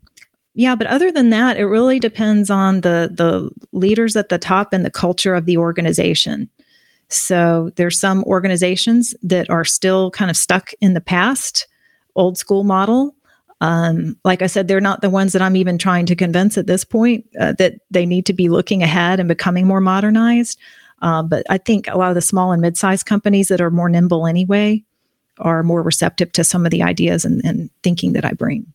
[0.54, 4.72] yeah, but other than that, it really depends on the the leaders at the top
[4.72, 6.50] and the culture of the organization.
[7.08, 11.66] So there's some organizations that are still kind of stuck in the past,
[12.16, 13.14] old school model.
[13.62, 16.66] Um, like I said, they're not the ones that I'm even trying to convince at
[16.66, 20.58] this point uh, that they need to be looking ahead and becoming more modernized.
[21.00, 23.88] Uh, but I think a lot of the small and mid-sized companies that are more
[23.88, 24.82] nimble anyway
[25.38, 28.66] are more receptive to some of the ideas and, and thinking that I bring.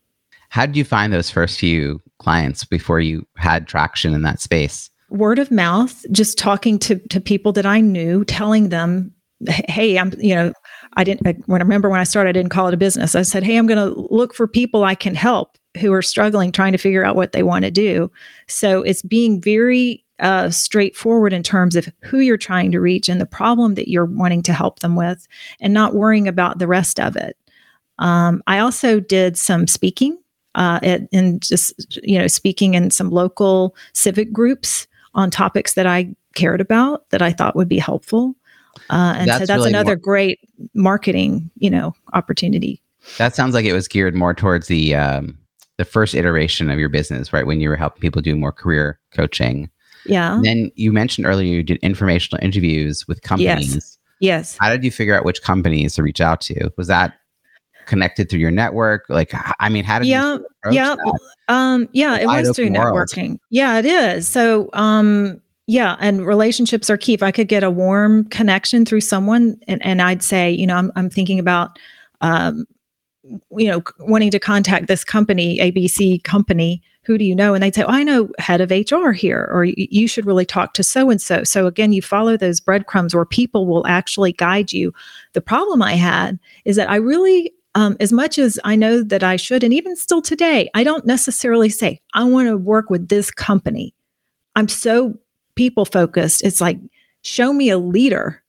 [0.49, 4.89] How did you find those first few clients before you had traction in that space?
[5.09, 9.13] word of mouth, just talking to to people that I knew, telling them,
[9.47, 10.53] "Hey, I'm you know."
[10.97, 13.15] I didn't, I, when I remember when I started, I didn't call it a business.
[13.15, 16.51] I said, Hey, I'm going to look for people I can help who are struggling,
[16.51, 18.11] trying to figure out what they want to do.
[18.47, 23.21] So it's being very uh, straightforward in terms of who you're trying to reach and
[23.21, 25.27] the problem that you're wanting to help them with,
[25.61, 27.37] and not worrying about the rest of it.
[27.99, 30.17] Um, I also did some speaking
[30.55, 35.85] uh, at, and just you know speaking in some local civic groups on topics that
[35.85, 38.35] I cared about that I thought would be helpful.
[38.89, 40.39] Uh, and that's so that's really another more- great
[40.73, 42.81] marketing, you know, opportunity.
[43.17, 45.37] That sounds like it was geared more towards the um,
[45.77, 47.45] the first iteration of your business, right?
[47.45, 49.69] When you were helping people do more career coaching.
[50.05, 50.35] Yeah.
[50.35, 53.75] And then you mentioned earlier you did informational interviews with companies.
[53.75, 53.97] Yes.
[54.19, 54.57] Yes.
[54.57, 56.71] How did you figure out which companies to reach out to?
[56.77, 57.13] Was that
[57.85, 59.05] connected through your network?
[59.09, 61.19] Like, I mean, how did yeah, you yeah, that?
[61.49, 62.95] um, yeah, it was through world.
[62.95, 63.37] networking.
[63.49, 64.27] Yeah, it is.
[64.27, 67.13] So, um, yeah, and relationships are key.
[67.13, 70.75] If I could get a warm connection through someone, and, and I'd say, you know,
[70.75, 71.77] I'm, I'm thinking about,
[72.21, 72.65] um,
[73.51, 76.81] you know, wanting to contact this company, ABC company.
[77.03, 77.53] Who do you know?
[77.53, 80.73] And they'd say, oh, I know head of HR here, or you should really talk
[80.73, 81.43] to so and so.
[81.43, 84.93] So again, you follow those breadcrumbs where people will actually guide you.
[85.33, 89.21] The problem I had is that I really um, as much as I know that
[89.21, 93.09] I should, and even still today, I don't necessarily say, I want to work with
[93.09, 93.93] this company.
[94.55, 95.19] I'm so
[95.57, 96.43] people focused.
[96.43, 96.79] It's like,
[97.23, 98.41] show me a leader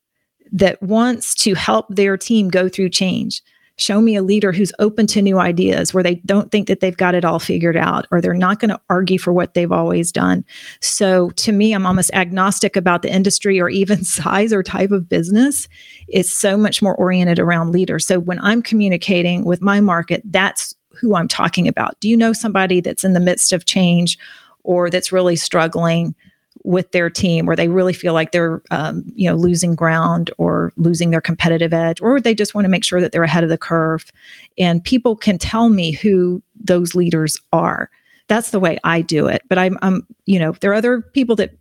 [0.53, 3.42] that wants to help their team go through change.
[3.77, 6.97] Show me a leader who's open to new ideas where they don't think that they've
[6.97, 10.11] got it all figured out or they're not going to argue for what they've always
[10.11, 10.44] done.
[10.81, 15.09] So to me i'm almost agnostic about the industry or even size or type of
[15.09, 15.68] business.
[16.09, 18.05] It's so much more oriented around leaders.
[18.05, 22.01] So when i'm communicating with my market that's who i'm talking about.
[22.01, 24.18] Do you know somebody that's in the midst of change
[24.64, 26.16] or that's really struggling
[26.65, 30.73] with their team where they really feel like they're um, you know losing ground or
[30.77, 33.51] losing their competitive edge or they just want to make sure that they're ahead of
[33.51, 34.11] the curve.
[34.59, 37.91] And people can tell me who those leaders are.
[38.27, 41.35] That's the way i do it but i'm, I'm you know there are other people
[41.37, 41.57] that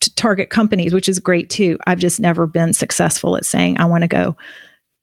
[0.00, 1.78] t- target companies which is great too.
[1.86, 4.36] I've just never been successful at saying i want to go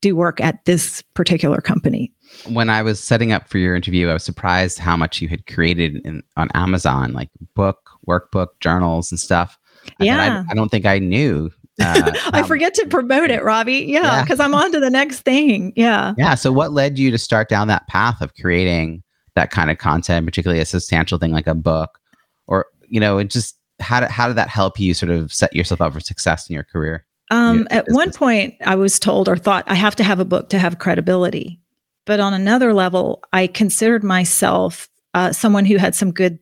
[0.02, 2.13] do work at this particular company.
[2.50, 5.47] When I was setting up for your interview, I was surprised how much you had
[5.47, 9.58] created in, on Amazon, like book, workbook, journals, and stuff.
[10.00, 10.43] Yeah.
[10.48, 11.52] I, I don't think I knew.
[11.80, 13.86] Uh, I forget to promote it, Robbie.
[13.88, 14.46] Yeah, because yeah.
[14.46, 15.74] I'm on to the next thing.
[15.76, 16.15] Yeah.
[16.17, 16.34] Yeah.
[16.34, 19.04] So, what led you to start down that path of creating
[19.36, 22.00] that kind of content, particularly a substantial thing like a book,
[22.48, 25.56] or you know, it just how did how did that help you sort of set
[25.56, 27.06] yourself up for success in your career?
[27.30, 30.50] Um, at one point, I was told or thought I have to have a book
[30.50, 31.60] to have credibility.
[32.06, 36.39] But on another level, I considered myself uh, someone who had some good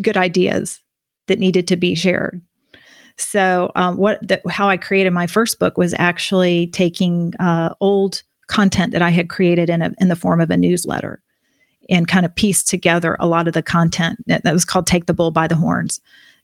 [0.00, 0.80] good ideas
[1.26, 2.40] that needed to be shared.
[3.16, 8.22] So, um, what the, how I created my first book was actually taking uh, old
[8.48, 11.22] content that I had created in a, in the form of a newsletter,
[11.88, 15.06] and kind of pieced together a lot of the content that, that was called "Take
[15.06, 16.00] the Bull by the Horns."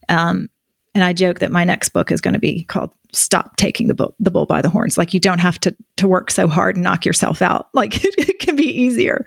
[0.08, 0.48] Um,
[0.94, 3.94] and I joke that my next book is going to be called "Stop Taking the
[3.94, 6.76] Bull, the Bull by the Horns." Like you don't have to to work so hard
[6.76, 7.68] and knock yourself out.
[7.74, 9.26] Like it, can be easier.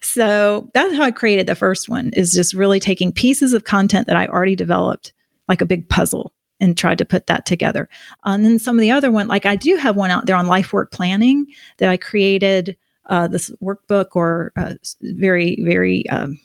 [0.00, 2.10] So that's how I created the first one.
[2.14, 5.12] Is just really taking pieces of content that I already developed,
[5.48, 7.88] like a big puzzle, and tried to put that together.
[8.24, 10.46] And then some of the other one, like I do have one out there on
[10.46, 11.46] life work planning
[11.76, 16.40] that I created uh, this workbook or uh, very very um,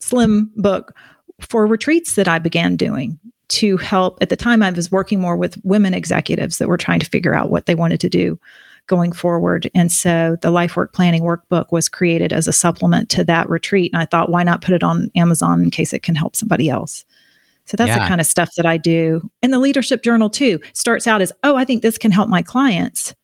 [0.00, 0.96] slim book
[1.40, 3.18] for retreats that I began doing
[3.50, 4.18] to help.
[4.20, 7.34] At the time, I was working more with women executives that were trying to figure
[7.34, 8.38] out what they wanted to do
[8.86, 9.70] going forward.
[9.74, 13.92] And so the life work planning workbook was created as a supplement to that retreat.
[13.92, 16.68] And I thought, why not put it on Amazon in case it can help somebody
[16.68, 17.04] else?
[17.66, 18.00] So that's yeah.
[18.00, 19.30] the kind of stuff that I do.
[19.42, 22.42] And the leadership journal too starts out as, oh, I think this can help my
[22.42, 23.14] clients,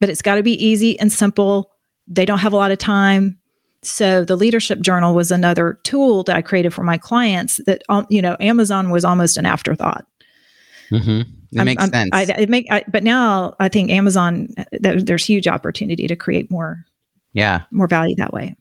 [0.00, 1.70] but it's got to be easy and simple.
[2.06, 3.38] They don't have a lot of time.
[3.86, 8.06] So the leadership journal was another tool that I created for my clients that, um,
[8.08, 10.06] you know, Amazon was almost an afterthought.
[10.90, 11.20] Mm-hmm.
[11.52, 12.10] It I'm, makes I'm, sense.
[12.12, 16.84] I, it make, I, but now I think Amazon, there's huge opportunity to create more,
[17.32, 18.56] yeah, more value that way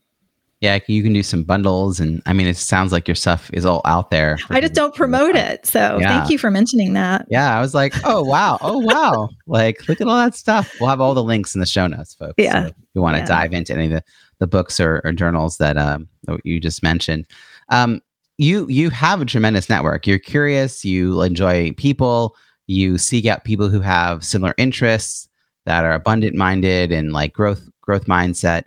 [0.64, 3.66] yeah, you can do some bundles, and I mean, it sounds like your stuff is
[3.66, 4.38] all out there.
[4.50, 6.08] I just don't promote it, so yeah.
[6.08, 7.28] thank you for mentioning that.
[7.30, 10.74] Yeah, I was like, oh wow, oh wow, like look at all that stuff.
[10.80, 12.36] We'll have all the links in the show notes, folks.
[12.38, 13.26] Yeah, so you want to yeah.
[13.26, 14.04] dive into any of the,
[14.39, 16.08] the books or, or journals that um
[16.43, 17.26] you just mentioned.
[17.69, 18.02] Um,
[18.38, 20.08] you you have a tremendous network.
[20.08, 20.84] You're curious.
[20.84, 22.36] You enjoy people.
[22.67, 25.28] You seek out people who have similar interests
[25.65, 28.63] that are abundant minded and like growth growth mindset.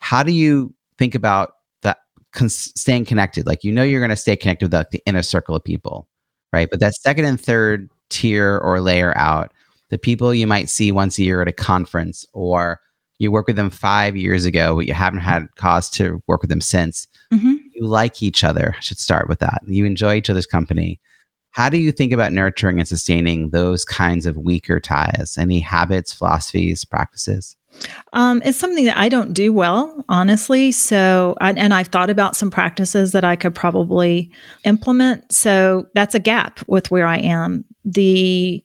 [0.00, 1.98] How do you think about that
[2.32, 3.46] con- staying connected.
[3.46, 6.08] Like you know you're going to stay connected with the, the inner circle of people,
[6.52, 6.68] right?
[6.70, 9.52] But that second and third tier or layer out,
[9.90, 12.80] the people you might see once a year at a conference or
[13.18, 16.50] you work with them five years ago, but you haven't had cause to work with
[16.50, 17.06] them since.
[17.32, 17.54] Mm-hmm.
[17.74, 18.74] You like each other.
[18.76, 19.62] I should start with that.
[19.66, 21.00] You enjoy each other's company.
[21.50, 25.36] How do you think about nurturing and sustaining those kinds of weaker ties?
[25.38, 27.56] Any habits, philosophies, practices?
[28.12, 30.72] Um, it's something that I don't do well, honestly.
[30.72, 34.30] So, I, and I've thought about some practices that I could probably
[34.64, 35.32] implement.
[35.32, 37.64] So that's a gap with where I am.
[37.84, 38.62] The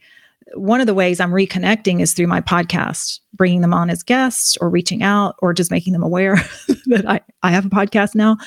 [0.56, 4.58] one of the ways I'm reconnecting is through my podcast, bringing them on as guests
[4.60, 6.36] or reaching out or just making them aware
[6.88, 8.38] that I, I have a podcast now.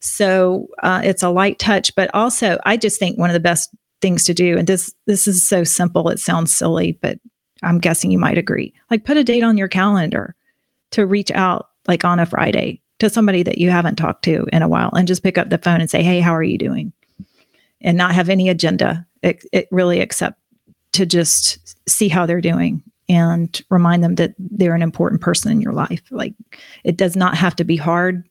[0.00, 3.70] So uh, it's a light touch, but also I just think one of the best
[4.00, 7.18] things to do, and this this is so simple, it sounds silly, but
[7.62, 8.72] I'm guessing you might agree.
[8.90, 10.36] Like put a date on your calendar
[10.92, 14.62] to reach out like on a Friday to somebody that you haven't talked to in
[14.62, 16.92] a while and just pick up the phone and say, Hey, how are you doing?
[17.80, 19.06] And not have any agenda.
[19.22, 20.38] It, it really except
[20.92, 25.60] to just see how they're doing and remind them that they're an important person in
[25.60, 26.02] your life.
[26.10, 26.34] Like
[26.84, 28.28] it does not have to be hard.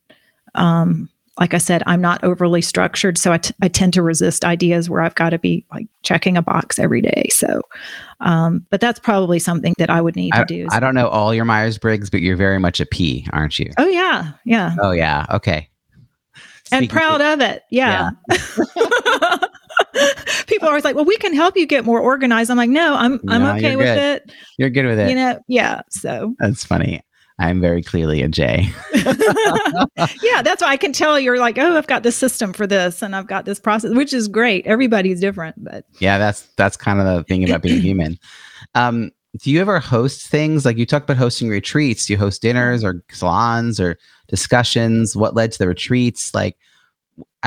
[0.55, 4.43] Um, like I said, I'm not overly structured, so I, t- I tend to resist
[4.43, 7.27] ideas where I've got to be like checking a box every day.
[7.29, 7.61] So,
[8.21, 10.67] um, but that's probably something that I would need I, to do.
[10.71, 13.71] I don't know all your Myers Briggs, but you're very much a P, aren't you?
[13.77, 14.75] Oh yeah, yeah.
[14.81, 15.27] Oh yeah.
[15.31, 15.69] Okay.
[16.71, 17.63] and proud to- of it.
[17.69, 18.09] Yeah.
[20.47, 22.95] People are always like, "Well, we can help you get more organized." I'm like, "No,
[22.95, 24.21] I'm I'm No, okay with good.
[24.23, 25.09] it." You're good with it.
[25.09, 25.81] You know, yeah.
[25.89, 27.01] So That's funny.
[27.39, 28.67] I'm very clearly a J.
[30.23, 33.01] yeah, that's why I can tell you're like, "Oh, I've got this system for this,
[33.01, 34.65] and I've got this process," which is great.
[34.65, 38.17] Everybody's different, but Yeah, that's that's kind of the thing about being human.
[38.75, 39.11] Um,
[39.41, 42.05] do you ever host things like you talked about hosting retreats?
[42.07, 43.97] Do you host dinners or salons or
[44.27, 45.15] discussions?
[45.15, 46.33] What led to the retreats?
[46.33, 46.57] Like,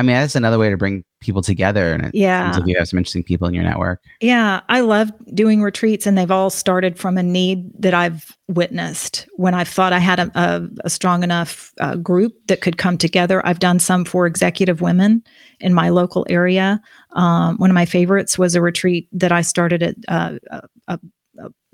[0.01, 2.59] I mean, that's another way to bring people together, and it Yeah.
[2.65, 4.01] you have some interesting people in your network.
[4.23, 9.29] Yeah, I love doing retreats, and they've all started from a need that I've witnessed.
[9.37, 12.97] When I've thought I had a, a, a strong enough uh, group that could come
[12.97, 15.23] together, I've done some for executive women
[15.61, 16.81] in my local area.
[17.13, 21.01] Um, one of my favorites was a retreat that I started at uh, a, a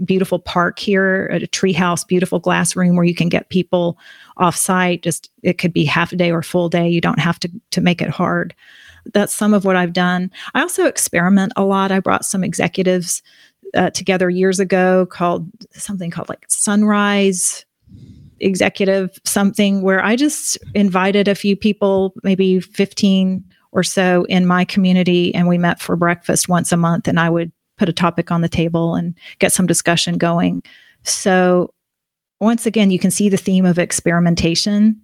[0.04, 3.98] beautiful park here at a treehouse, beautiful glass room where you can get people
[4.36, 5.02] off site.
[5.02, 6.88] Just it could be half a day or full day.
[6.88, 8.54] You don't have to to make it hard
[9.12, 10.30] that's some of what I've done.
[10.54, 11.92] I also experiment a lot.
[11.92, 13.22] I brought some executives
[13.74, 17.64] uh, together years ago called something called like Sunrise
[18.40, 23.42] Executive something where I just invited a few people, maybe 15
[23.72, 27.08] or so in my community, and we met for breakfast once a month.
[27.08, 30.62] And I would put a topic on the table and get some discussion going.
[31.02, 31.72] So,
[32.40, 35.00] once again, you can see the theme of experimentation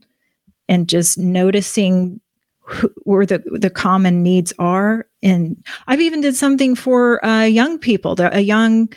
[0.69, 2.21] and just noticing
[2.61, 5.07] who, where the the common needs are.
[5.23, 8.17] And I've even did something for uh, young people.
[8.19, 8.89] A young,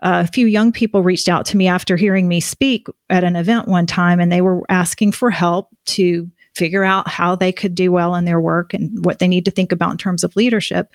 [0.00, 3.68] a few young people reached out to me after hearing me speak at an event
[3.68, 7.90] one time, and they were asking for help to figure out how they could do
[7.90, 10.92] well in their work and what they need to think about in terms of leadership.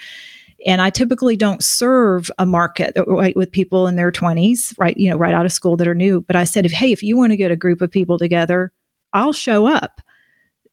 [0.66, 4.98] And I typically don't serve a market right, with people in their 20s, right?
[4.98, 6.22] You know, right out of school that are new.
[6.22, 8.72] But I said, if hey, if you want to get a group of people together,
[9.14, 10.02] I'll show up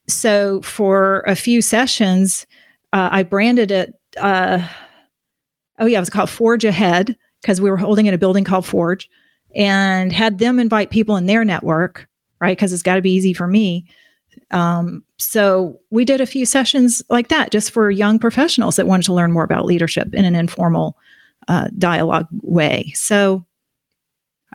[0.08, 2.46] so for a few sessions,
[2.92, 3.94] uh, I branded it.
[4.16, 4.66] Uh,
[5.78, 8.66] oh yeah, it was called Forge Ahead because we were holding in a building called
[8.66, 9.08] Forge,
[9.54, 12.06] and had them invite people in their network,
[12.40, 12.56] right?
[12.56, 13.86] Because it's got to be easy for me.
[14.50, 19.04] Um, so we did a few sessions like that just for young professionals that wanted
[19.06, 20.96] to learn more about leadership in an informal
[21.48, 22.92] uh, dialogue way.
[22.94, 23.44] So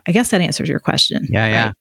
[0.06, 1.26] I guess that answers your question.
[1.30, 1.64] Yeah, yeah.
[1.66, 1.74] right?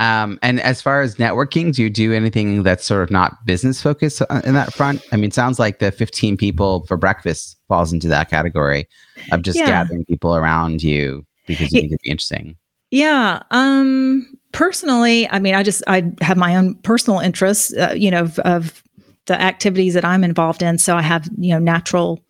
[0.00, 3.82] Um, and as far as networking, do you do anything that's sort of not business
[3.82, 5.02] focused uh, in that front?
[5.10, 8.86] I mean, it sounds like the 15 people for breakfast falls into that category
[9.32, 9.66] of just Yeah.
[9.66, 12.56] gathering people around you because you think it'd be interesting.
[12.90, 13.42] Yeah.
[13.50, 18.22] Um personally, I mean, I just I have my own personal interests, uh, you know,
[18.22, 18.82] of, of
[19.26, 20.78] the activities that I'm involved in.
[20.78, 22.20] So I have, you know, natural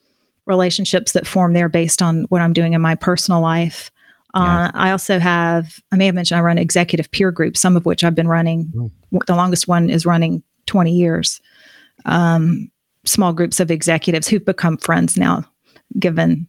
[0.47, 3.91] relationships that form there based on what I'm doing in my personal life.
[4.35, 7.87] Uh, I also have, I may have mentioned I run executive peer groups, some of
[7.87, 8.67] which I've been running.
[9.13, 9.27] Mm.
[9.27, 11.41] The longest one is running 20 years.
[12.05, 12.71] Um,
[13.05, 15.45] small groups of executives who've become friends now,
[15.99, 16.47] given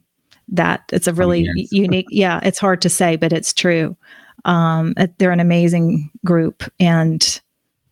[0.50, 3.96] that it's a 20 really unique, yeah, it's hard to say, but it's true.
[4.44, 7.40] Um, they're an amazing group and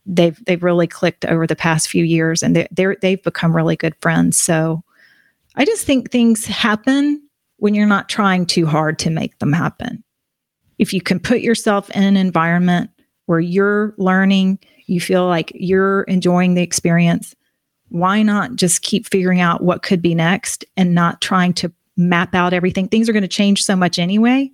[0.07, 3.77] they've, they've really clicked over the past few years and they're, they're, they've become really
[3.77, 4.39] good friends.
[4.39, 4.83] So
[5.57, 7.23] I just think things happen
[7.59, 10.03] when you're not trying too hard to make them happen.
[10.79, 12.91] If you can put yourself in an environment
[13.27, 17.35] where you're learning, you feel like you're enjoying the experience,
[17.89, 22.35] why not just keep figuring out what could be next and not trying to map
[22.35, 22.89] out everything?
[22.89, 24.51] Things are going to change so much anyway.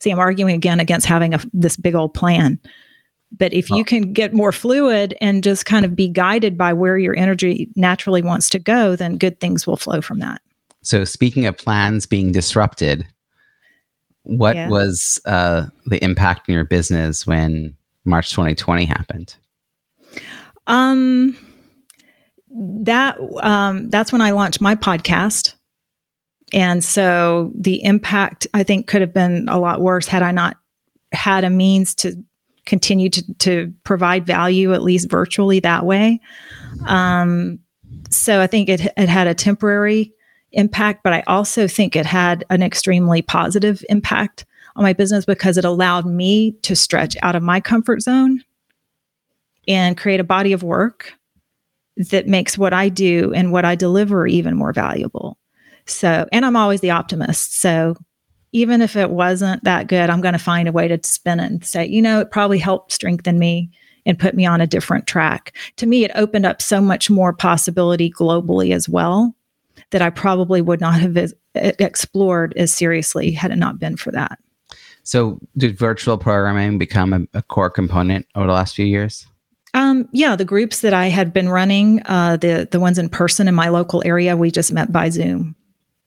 [0.00, 2.60] See, I'm arguing again against having a, this big old plan.
[3.36, 6.98] But if you can get more fluid and just kind of be guided by where
[6.98, 10.42] your energy naturally wants to go, then good things will flow from that.
[10.82, 13.06] So, speaking of plans being disrupted,
[14.24, 14.68] what Yeah.
[14.68, 17.74] was uh, the impact in your business when
[18.04, 19.34] March 2020 happened?
[20.66, 21.36] Um,
[22.50, 25.54] that um, that's when I launched my podcast,
[26.52, 30.56] And so the impact, I think, could have been a lot worse had I not
[31.12, 32.14] had a means to
[32.66, 36.20] continue to, to provide value, at least virtually that way.
[36.86, 37.58] Um,
[38.10, 40.12] so I think it, it had a temporary
[40.52, 44.44] impact, but I also think it had an extremely positive impact
[44.76, 48.42] on my business because it allowed me to stretch out of my comfort zone
[49.66, 51.14] and create a body of work
[51.96, 55.36] that makes what I do and what I deliver even more valuable.
[55.86, 57.60] So, and I'm always the optimist.
[57.60, 57.96] So,
[58.52, 61.50] even if it wasn't that good, I'm going to find a way to spin it
[61.50, 63.70] and say, you know, it probably helped strengthen me
[64.04, 65.56] and put me on a different track.
[65.76, 69.34] To me, it opened up so much more possibility globally as well
[69.90, 74.38] that I probably would not have explored as seriously had it not been for that.
[75.04, 79.26] So, did virtual programming become a, a core component over the last few years?
[79.74, 83.48] Um, yeah, the groups that I had been running, uh, the the ones in person
[83.48, 85.56] in my local area, we just met by Zoom.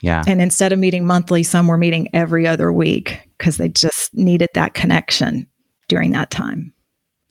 [0.02, 0.24] Yeah.
[0.28, 4.50] And instead of meeting monthly, some were meeting every other week because they just needed
[4.54, 5.48] that connection
[5.88, 6.74] during that time.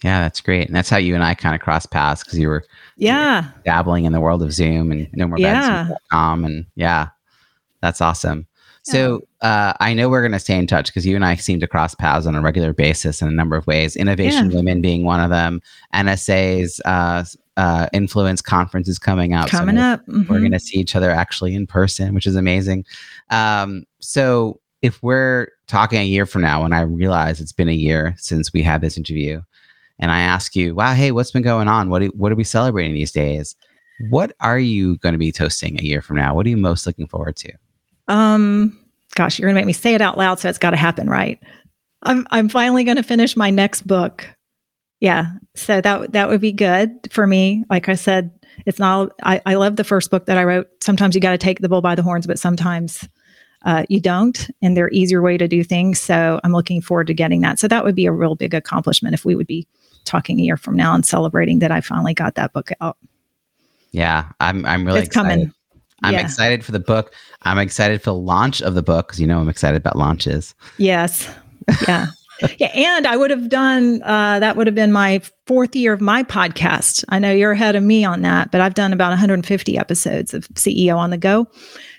[0.03, 0.67] Yeah, that's great.
[0.67, 2.65] And that's how you and I kind of crossed paths because you were
[2.97, 5.89] yeah you were dabbling in the world of Zoom and no more yeah.
[6.13, 7.09] and yeah,
[7.81, 8.47] that's awesome.
[8.87, 11.59] So uh, I know we're going to stay in touch because you and I seem
[11.61, 13.97] to cross paths on a regular basis in a number of ways.
[13.97, 14.57] Innovation yeah.
[14.57, 15.63] Women being one of them.
[15.95, 17.25] NSA's uh,
[17.57, 19.49] uh, influence conference is coming up.
[19.49, 20.33] Coming so up, mm-hmm.
[20.33, 22.85] we're going to see each other actually in person, which is amazing.
[23.31, 27.73] Um, so if we're talking a year from now, when I realize it's been a
[27.73, 29.41] year since we had this interview,
[30.01, 31.89] and I ask you, "Wow, hey, what's been going on?
[31.89, 33.55] What do, what are we celebrating these days?"
[34.11, 36.35] What are you going to be toasting a year from now?
[36.35, 37.53] What are you most looking forward to?
[38.09, 38.79] Um,
[39.15, 41.41] gosh, you're gonna make me say it out loud, so it's got to happen, right?
[42.03, 44.29] I'm I'm finally gonna finish my next book.
[45.05, 47.63] Yeah, so that that would be good for me.
[47.69, 48.31] Like I said,
[48.65, 49.11] it's not.
[49.23, 50.67] I I love the first book that I wrote.
[50.83, 53.07] Sometimes you got to take the bull by the horns, but sometimes
[53.67, 56.01] uh, you don't, and there are easier way to do things.
[56.01, 57.59] So I'm looking forward to getting that.
[57.59, 59.67] So that would be a real big accomplishment if we would be
[60.05, 62.97] talking a year from now and celebrating that I finally got that book out.
[63.93, 65.29] Yeah, I'm I'm really it's excited.
[65.29, 65.53] coming.
[66.03, 66.21] I'm Yeah.
[66.21, 67.13] excited for the book.
[67.43, 70.55] I'm excited for the launch of the book because you know I'm excited about launches.
[70.79, 71.29] Yes.
[71.87, 72.07] Yeah.
[72.59, 72.69] yeah.
[72.75, 76.23] And I would have done, uh, that would have been my fourth year of my
[76.23, 77.05] podcast.
[77.09, 80.49] I know you're ahead of me on that, but I've done about 150 episodes of
[80.55, 81.47] CEO on the go.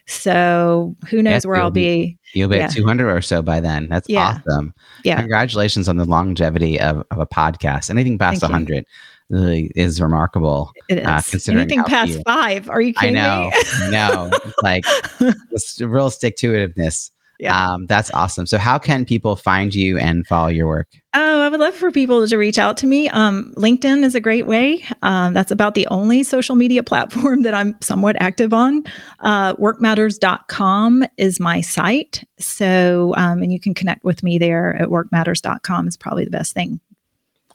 [0.08, 2.18] So who knows Yes, where I'll be- be.
[2.34, 2.66] You'll be Yeah.
[2.66, 3.88] at 200 or so by then.
[3.90, 4.40] That's Yeah.
[4.48, 4.74] awesome.
[5.04, 5.20] Yeah.
[5.20, 7.90] Congratulations on the longevity of, of a podcast.
[7.90, 8.54] Anything past Thank you.
[8.76, 8.86] 100
[9.30, 10.72] really is remarkable.
[10.90, 11.08] It is.
[11.08, 12.70] uh, considering Anything past five.
[12.70, 13.50] Are you I kidding know.
[13.52, 13.64] me?
[13.82, 14.30] I know.
[14.46, 14.84] It's like
[15.52, 17.10] it's real stick to itiveness.
[17.40, 17.74] Yeah.
[17.74, 18.46] Um, that's awesome.
[18.46, 20.88] So, how can people find you and follow your work?
[21.14, 23.10] Oh, I would love for people to reach out to me.
[23.10, 24.84] Um, LinkedIn is a great way.
[25.02, 28.84] Um, that's about the only social media platform that I'm somewhat active on.
[29.20, 32.24] Uh, workmatters.com is my site.
[32.40, 36.54] So, um, and you can connect with me there at workmatters.com is probably the best
[36.54, 36.80] thing.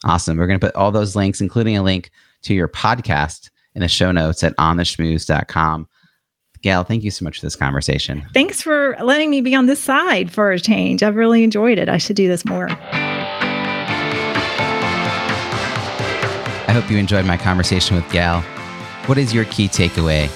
[0.05, 0.37] Awesome.
[0.37, 2.11] We're going to put all those links, including a link
[2.43, 5.89] to your podcast, in the show notes at ontheschmooze.com.
[6.63, 8.27] Gayle, thank you so much for this conversation.
[8.35, 11.03] Thanks for letting me be on this side for a change.
[11.03, 11.89] I've really enjoyed it.
[11.89, 12.69] I should do this more.
[16.69, 18.43] I hope you enjoyed my conversation with Gayle.
[19.07, 20.29] What is your key takeaway?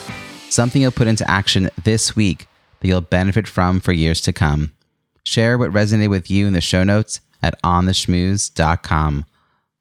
[0.51, 2.49] Something you'll put into action this week
[2.81, 4.73] that you'll benefit from for years to come.
[5.25, 9.27] Share what resonated with you in the show notes at ontheschmooze.com.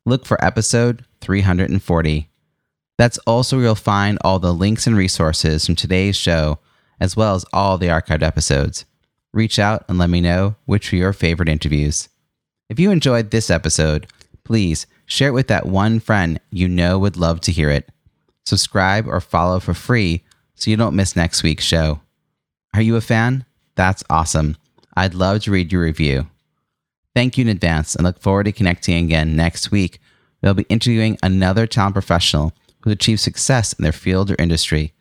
[0.06, 2.30] Look for episode 340.
[2.98, 6.60] That's also where you'll find all the links and resources from today's show,
[7.00, 8.86] as well as all the archived episodes.
[9.34, 12.10] Reach out and let me know which were your favorite interviews.
[12.70, 14.08] If you enjoyed this episode,
[14.44, 17.90] please share it with that one friend you know would love to hear it.
[18.46, 20.24] Subscribe or follow for free
[20.56, 22.02] so you don't miss next week's show.
[22.74, 23.46] Are you a fan?
[23.76, 24.58] That's awesome.
[24.96, 26.28] I'd love to read your review.
[27.16, 30.00] Thank you in advance and look forward to connecting again next week.
[30.42, 32.54] We'll be interviewing another talent professional
[32.84, 34.94] who achieved success in their field or industry.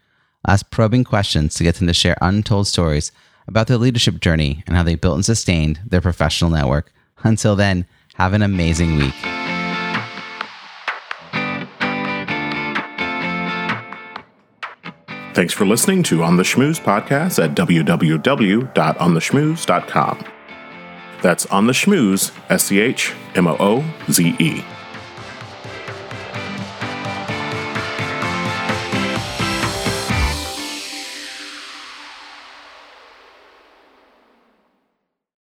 [0.44, 3.12] I'll ask probing questions to get them to share untold stories
[3.46, 6.92] about their leadership journey and how they built and sustained their professional network.
[7.22, 9.14] Until then, have an amazing week.
[15.34, 20.24] Thanks for listening to On the Schmooze podcast at www.ontheschmooze.com.
[21.22, 24.62] That's On the Schmooze, S C H M O O Z E.